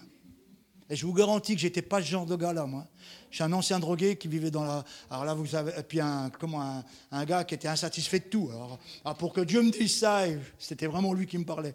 [0.94, 2.88] Et je vous garantis que j'étais pas ce genre de gars-là, moi.
[3.32, 4.86] Je suis un ancien drogué qui vivait dans la.
[5.10, 5.72] Alors là, vous avez.
[5.80, 8.48] Et puis un, comment, un, gars qui était insatisfait de tout.
[8.52, 10.26] Alors, ah, pour que Dieu me dise ça,
[10.60, 11.74] c'était vraiment lui qui me parlait.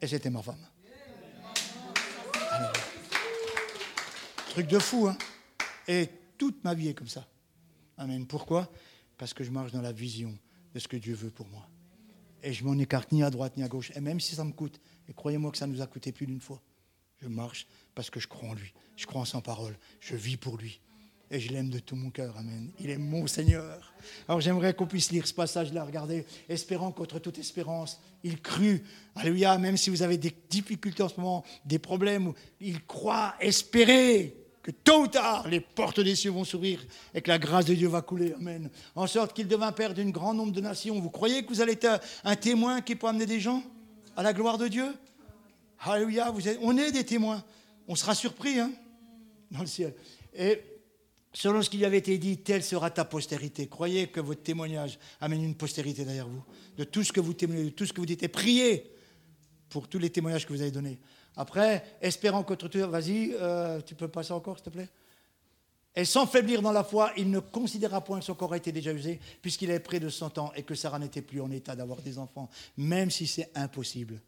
[0.00, 0.64] Et c'était ma femme.
[4.50, 5.18] Truc de fou, hein.
[5.88, 6.08] Et
[6.38, 7.26] toute ma vie est comme ça.
[7.98, 8.28] Amen.
[8.28, 8.70] Pourquoi?
[9.18, 10.38] Parce que je marche dans la vision
[10.72, 11.66] de ce que Dieu veut pour moi.
[12.44, 13.90] Et je m'en écarte ni à droite ni à gauche.
[13.96, 16.40] Et même si ça me coûte, et croyez-moi que ça nous a coûté plus d'une
[16.40, 16.62] fois,
[17.22, 18.72] je marche parce que je crois en lui.
[18.96, 19.76] Je crois en sa parole.
[20.00, 20.80] Je vis pour lui.
[21.30, 22.36] Et je l'aime de tout mon cœur.
[22.36, 22.70] Amen.
[22.78, 23.94] Il est mon Seigneur.
[24.28, 25.84] Alors j'aimerais qu'on puisse lire ce passage-là.
[25.84, 28.84] Regardez, espérant contre toute espérance, il crut.
[29.16, 29.56] Alléluia.
[29.56, 34.70] Même si vous avez des difficultés en ce moment, des problèmes, il croit, espérer que
[34.70, 36.84] tôt ou tard, les portes des cieux vont s'ouvrir
[37.14, 38.32] et que la grâce de Dieu va couler.
[38.34, 38.70] Amen.
[38.94, 41.00] En sorte qu'il devint père d'un grand nombre de nations.
[41.00, 43.62] Vous croyez que vous allez être un témoin qui peut amener des gens
[44.16, 44.94] à la gloire de Dieu?
[45.80, 46.30] Alléluia.
[46.30, 47.42] Vous êtes, on est des témoins
[47.92, 48.72] on sera surpris hein,
[49.50, 49.94] dans le ciel.
[50.34, 50.62] Et
[51.34, 53.66] selon ce qui lui avait été dit, telle sera ta postérité.
[53.66, 56.42] Croyez que votre témoignage amène une postérité derrière vous.
[56.78, 58.22] De tout ce que vous témoignez, de tout ce que vous dites.
[58.22, 58.90] Et priez
[59.68, 60.98] pour tous les témoignages que vous avez donnés.
[61.36, 64.88] Après, espérant qu'autre tour, vas-y, euh, tu peux passer encore, s'il te plaît
[65.94, 68.72] Et sans faiblir dans la foi, il ne considéra point que son corps a été
[68.72, 71.76] déjà usé, puisqu'il avait près de 100 ans et que Sarah n'était plus en état
[71.76, 74.22] d'avoir des enfants, même si c'est impossible.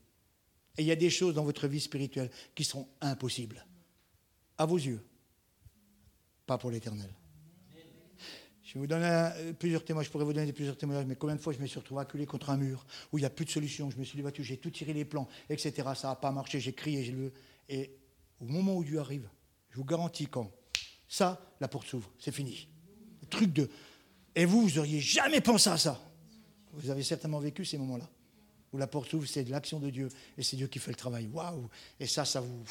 [0.76, 3.64] Et il y a des choses dans votre vie spirituelle qui seront impossibles.
[4.58, 5.04] À vos yeux.
[6.46, 7.10] Pas pour l'éternel.
[8.74, 11.52] Je vous donner plusieurs témoignages, je pourrais vous donner plusieurs témoignages, mais combien de fois
[11.52, 13.88] je me suis retrouvé acculé contre un mur où il n'y a plus de solution,
[13.88, 15.90] je me suis débattu, j'ai tout tiré les plans, etc.
[15.94, 17.32] Ça n'a pas marché, j'ai crié, j'ai le.
[17.68, 17.96] Et
[18.40, 19.28] au moment où Dieu arrive,
[19.70, 20.50] je vous garantis quand
[21.06, 22.66] ça, la porte s'ouvre, c'est fini.
[23.22, 23.70] Le truc de.
[24.34, 26.00] Et vous, vous n'auriez jamais pensé à ça.
[26.72, 28.10] Vous avez certainement vécu ces moments-là
[28.74, 30.96] où la porte s'ouvre, c'est de l'action de Dieu et c'est Dieu qui fait le
[30.96, 31.28] travail.
[31.32, 31.70] Waouh
[32.00, 32.64] Et ça, ça vous.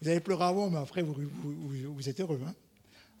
[0.00, 2.40] Vous avez pleuré avant, mais après, vous, vous, êtes heureux.
[2.46, 2.54] Hein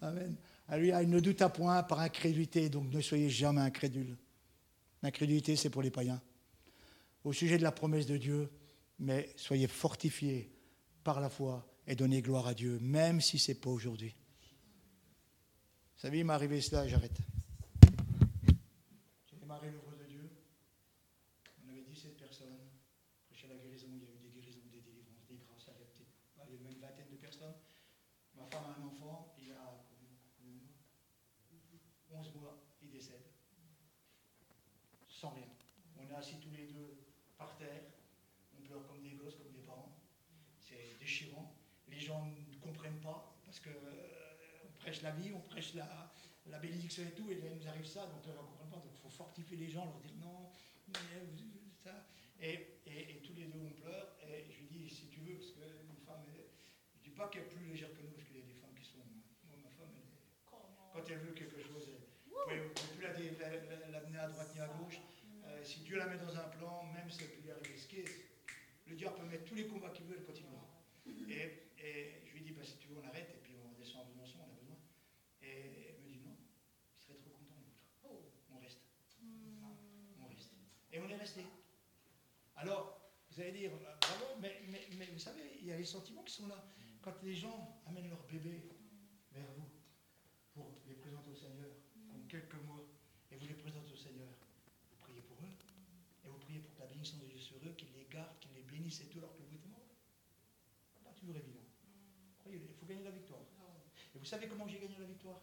[0.02, 0.36] Amen.
[0.68, 1.02] Alléluia.
[1.02, 4.16] Il ne doute à point par incrédulité, donc ne soyez jamais incrédule.
[5.02, 6.20] L'incrédulité, c'est pour les païens.
[7.24, 8.50] Au sujet de la promesse de Dieu,
[8.98, 10.50] mais soyez fortifiés
[11.04, 14.14] par la foi et donnez gloire à Dieu, même si ce n'est pas aujourd'hui.
[15.96, 17.18] Vous savez, il m'est arrivé cela, j'arrête.
[19.26, 20.30] J'ai démarré l'œuvre de Dieu.
[21.64, 22.58] On avait 17 personnes.
[23.28, 25.70] Prêché la guérison, il y a eu des guérisons, des délivrances, des grâces.
[26.36, 27.54] Il y avait une vingtaine de personnes.
[28.36, 29.86] Ma femme a un enfant, il a
[32.12, 33.24] 11 mois, il décède.
[35.08, 35.48] Sans rien.
[35.96, 36.98] On est assis tous les deux
[37.38, 37.82] par terre.
[38.56, 39.96] On pleure comme des gosses, comme des parents.
[40.58, 41.54] C'est déchirant.
[41.88, 46.12] Les gens ne comprennent pas parce que euh, on prêche la vie, on prêche la,
[46.46, 48.76] la bénédiction et tout, et là, il nous arrive ça, donc on ne comprend pas.
[48.76, 50.50] Donc il faut fortifier les gens, leur dire non,
[51.82, 52.06] ça.
[52.40, 55.52] Et, et, tous les deux on pleure, et je lui dis si tu veux, parce
[55.52, 58.42] qu'une femme, je ne dis pas qu'elle est plus légère que nous, parce qu'il y
[58.42, 58.98] a des femmes qui sont.
[59.48, 60.04] Moi, ma femme, elle
[60.92, 61.88] quand elle veut quelque chose,
[62.28, 63.40] vous ne pouvez plus
[63.90, 65.00] l'amener à droite ni à gauche.
[65.46, 67.86] Euh, si Dieu la met dans un plan, même si elle peut lui arriver ce
[67.86, 68.04] qui est,
[68.86, 70.66] le diable peut mettre tous les combats qu'il veut, elle continuera.
[71.28, 74.02] Et, et, je lui dis, bah, si tu veux, on arrête, et puis on descend
[74.02, 74.76] en Besançon, on a besoin.
[75.42, 76.36] Et elle me dit, non,
[76.94, 77.54] il serait trop content
[78.04, 78.30] l'autre.
[78.54, 78.80] On reste.
[80.20, 80.52] On reste.
[80.92, 81.44] Et on est resté.
[82.56, 84.62] Alors, vous allez dire, bah, bravo, mais,
[85.12, 86.64] vous savez, il y a les sentiments qui sont là.
[87.02, 88.64] Quand les gens amènent leur bébé
[89.32, 89.68] vers vous
[90.54, 91.68] pour les présenter au Seigneur,
[92.28, 92.88] quelques mots
[93.30, 94.32] et vous les présentez au Seigneur,
[94.90, 95.52] vous priez pour eux
[96.24, 98.52] et vous priez pour que la bénédiction de Dieu sur eux, qu'il les garde, qu'il
[98.54, 99.84] les bénisse et tout alors que vous êtes mort.
[101.04, 101.60] Pas toujours évident.
[102.50, 103.40] Il faut gagner la victoire.
[104.14, 105.42] Et vous savez comment j'ai gagné la victoire?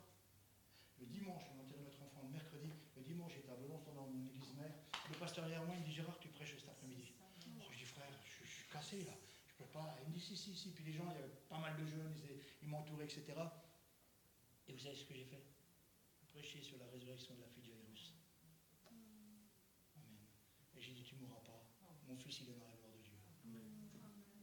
[0.99, 2.71] Le dimanche, on enterrait notre enfant le mercredi.
[2.95, 4.73] Le dimanche, j'étais à Besançon dans mon église mère.
[5.09, 7.13] Le pasteur derrière moi, il dit Gérard, tu prêches cet après-midi.
[7.59, 9.13] Oh, je dis frère, je, suis cassé là.
[9.47, 9.62] Je peux
[10.01, 10.71] Il me dit si, si, si.
[10.71, 13.33] Puis les gens, il y avait pas mal de jeunes, ils, ils m'entouraient, etc.
[14.67, 15.43] Et vous savez ce que j'ai fait?
[16.27, 18.13] Prêcher sur la résurrection de la fille de Jairus.
[19.95, 20.17] Amen.
[20.75, 21.63] Et j'ai dit, tu ne mourras pas.
[22.07, 23.13] Mon fils, il est dans la gloire de Dieu.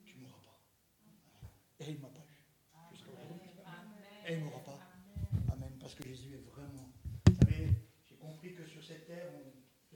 [0.04, 0.60] Tu ne mourras pas.
[1.80, 2.40] Et il ne m'a pas eu.
[4.26, 4.78] Et il ne mourra pas.
[5.52, 5.76] Amen.
[5.80, 6.92] Parce que Jésus est vraiment.
[7.26, 7.68] Vous savez,
[8.08, 9.50] j'ai compris que sur cette terre, on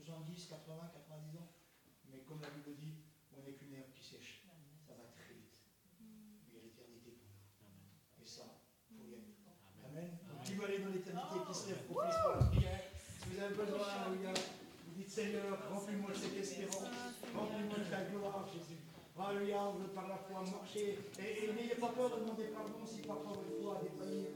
[0.05, 1.49] 70, 80, 90 ans.
[2.11, 2.95] Mais comme la Bible dit,
[3.35, 4.43] on n'est qu'une herbe qui sèche.
[4.85, 5.57] Ça va très vite.
[5.99, 7.17] Mais il y a l'éternité
[7.57, 8.21] pour nous.
[8.21, 8.61] Et ça,
[8.91, 9.33] il faut y aller.
[9.83, 10.17] Amen.
[10.43, 10.53] Qui
[11.15, 14.33] veut aller dans l'éternité, qui se lève avez besoin, Alléluia.
[14.35, 16.87] Vous dites Seigneur, remplis-moi de cette espérance,
[17.35, 18.79] remplis-moi de ta gloire, Jésus.
[19.15, 20.99] Alléluia, on veut par la foi marcher.
[21.19, 24.27] Et, n'ayez pas peur de demander pardon si parfois votre foi a défailli.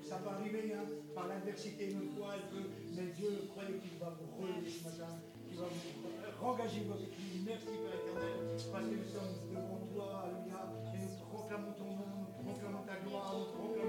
[0.00, 2.68] Ça peut arriver, hein, par l'adversité, une foi, elle peut.
[2.94, 7.42] Mais Dieu, croyez qu'il va vous relever ce matin, qu'il va vous rengager votre vie.
[7.44, 12.08] Merci, Père éternel, parce que nous sommes devant toi, Alléluia, et nous proclamons ton nom,
[12.22, 13.83] nous proclamons ta gloire, nous proclamons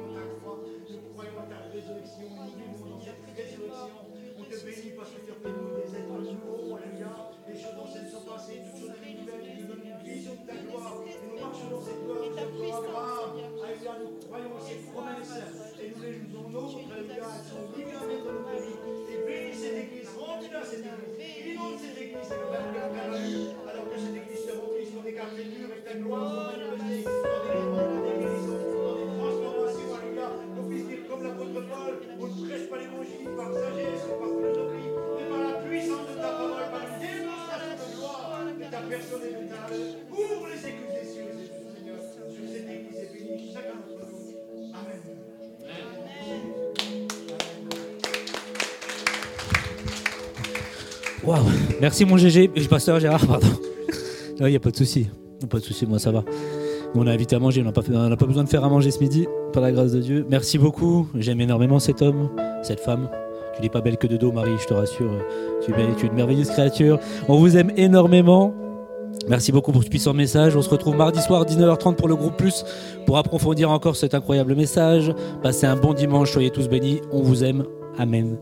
[4.60, 6.76] te bénis parce que tu as fait nous des êtres nouveaux.
[6.76, 7.12] Alléluia.
[7.48, 9.52] Les choses anciennes sont passées, toutes choses nouvelles.
[9.60, 11.04] Nous donnes une vision de ta gloire.
[11.04, 13.36] Et nous marchons dans cette gloire.
[13.36, 13.94] Alléluia.
[14.00, 15.36] Nous croyons à ces promesses.
[15.82, 16.16] Et nous les.
[16.88, 17.28] Alléluia.
[17.76, 18.80] Libérées dans notre vie.
[19.12, 20.10] Et bénis cette église.
[20.16, 21.52] Remplis-la cette église.
[21.52, 22.32] Inonde cette église.
[22.32, 26.54] Et nous Alors que cette église se remplisse dans des quartiers murs et ta gloire
[26.56, 27.25] soit manifestée
[51.26, 51.44] Waouh,
[51.82, 53.48] merci mon GG, pasteur Gérard, pardon.
[54.40, 55.08] Il n'y a pas de souci,
[55.50, 56.24] pas de souci, moi ça va.
[56.94, 59.28] On a invité à manger, on n'a pas, besoin de faire à manger ce midi,
[59.52, 60.26] par la grâce de Dieu.
[60.30, 62.30] Merci beaucoup, j'aime énormément cet homme,
[62.62, 63.10] cette femme.
[63.56, 65.12] Tu n'es pas belle que de dos, Marie, je te rassure.
[65.64, 67.00] Tu es, belle, tu es une merveilleuse créature.
[67.28, 68.54] On vous aime énormément.
[69.28, 70.56] Merci beaucoup pour ce puissant message.
[70.56, 72.66] On se retrouve mardi soir 19h30 pour le groupe Plus
[73.06, 75.14] pour approfondir encore cet incroyable message.
[75.42, 77.02] Passez un bon dimanche, soyez tous bénis.
[77.12, 77.64] On vous aime.
[77.98, 78.38] Amen.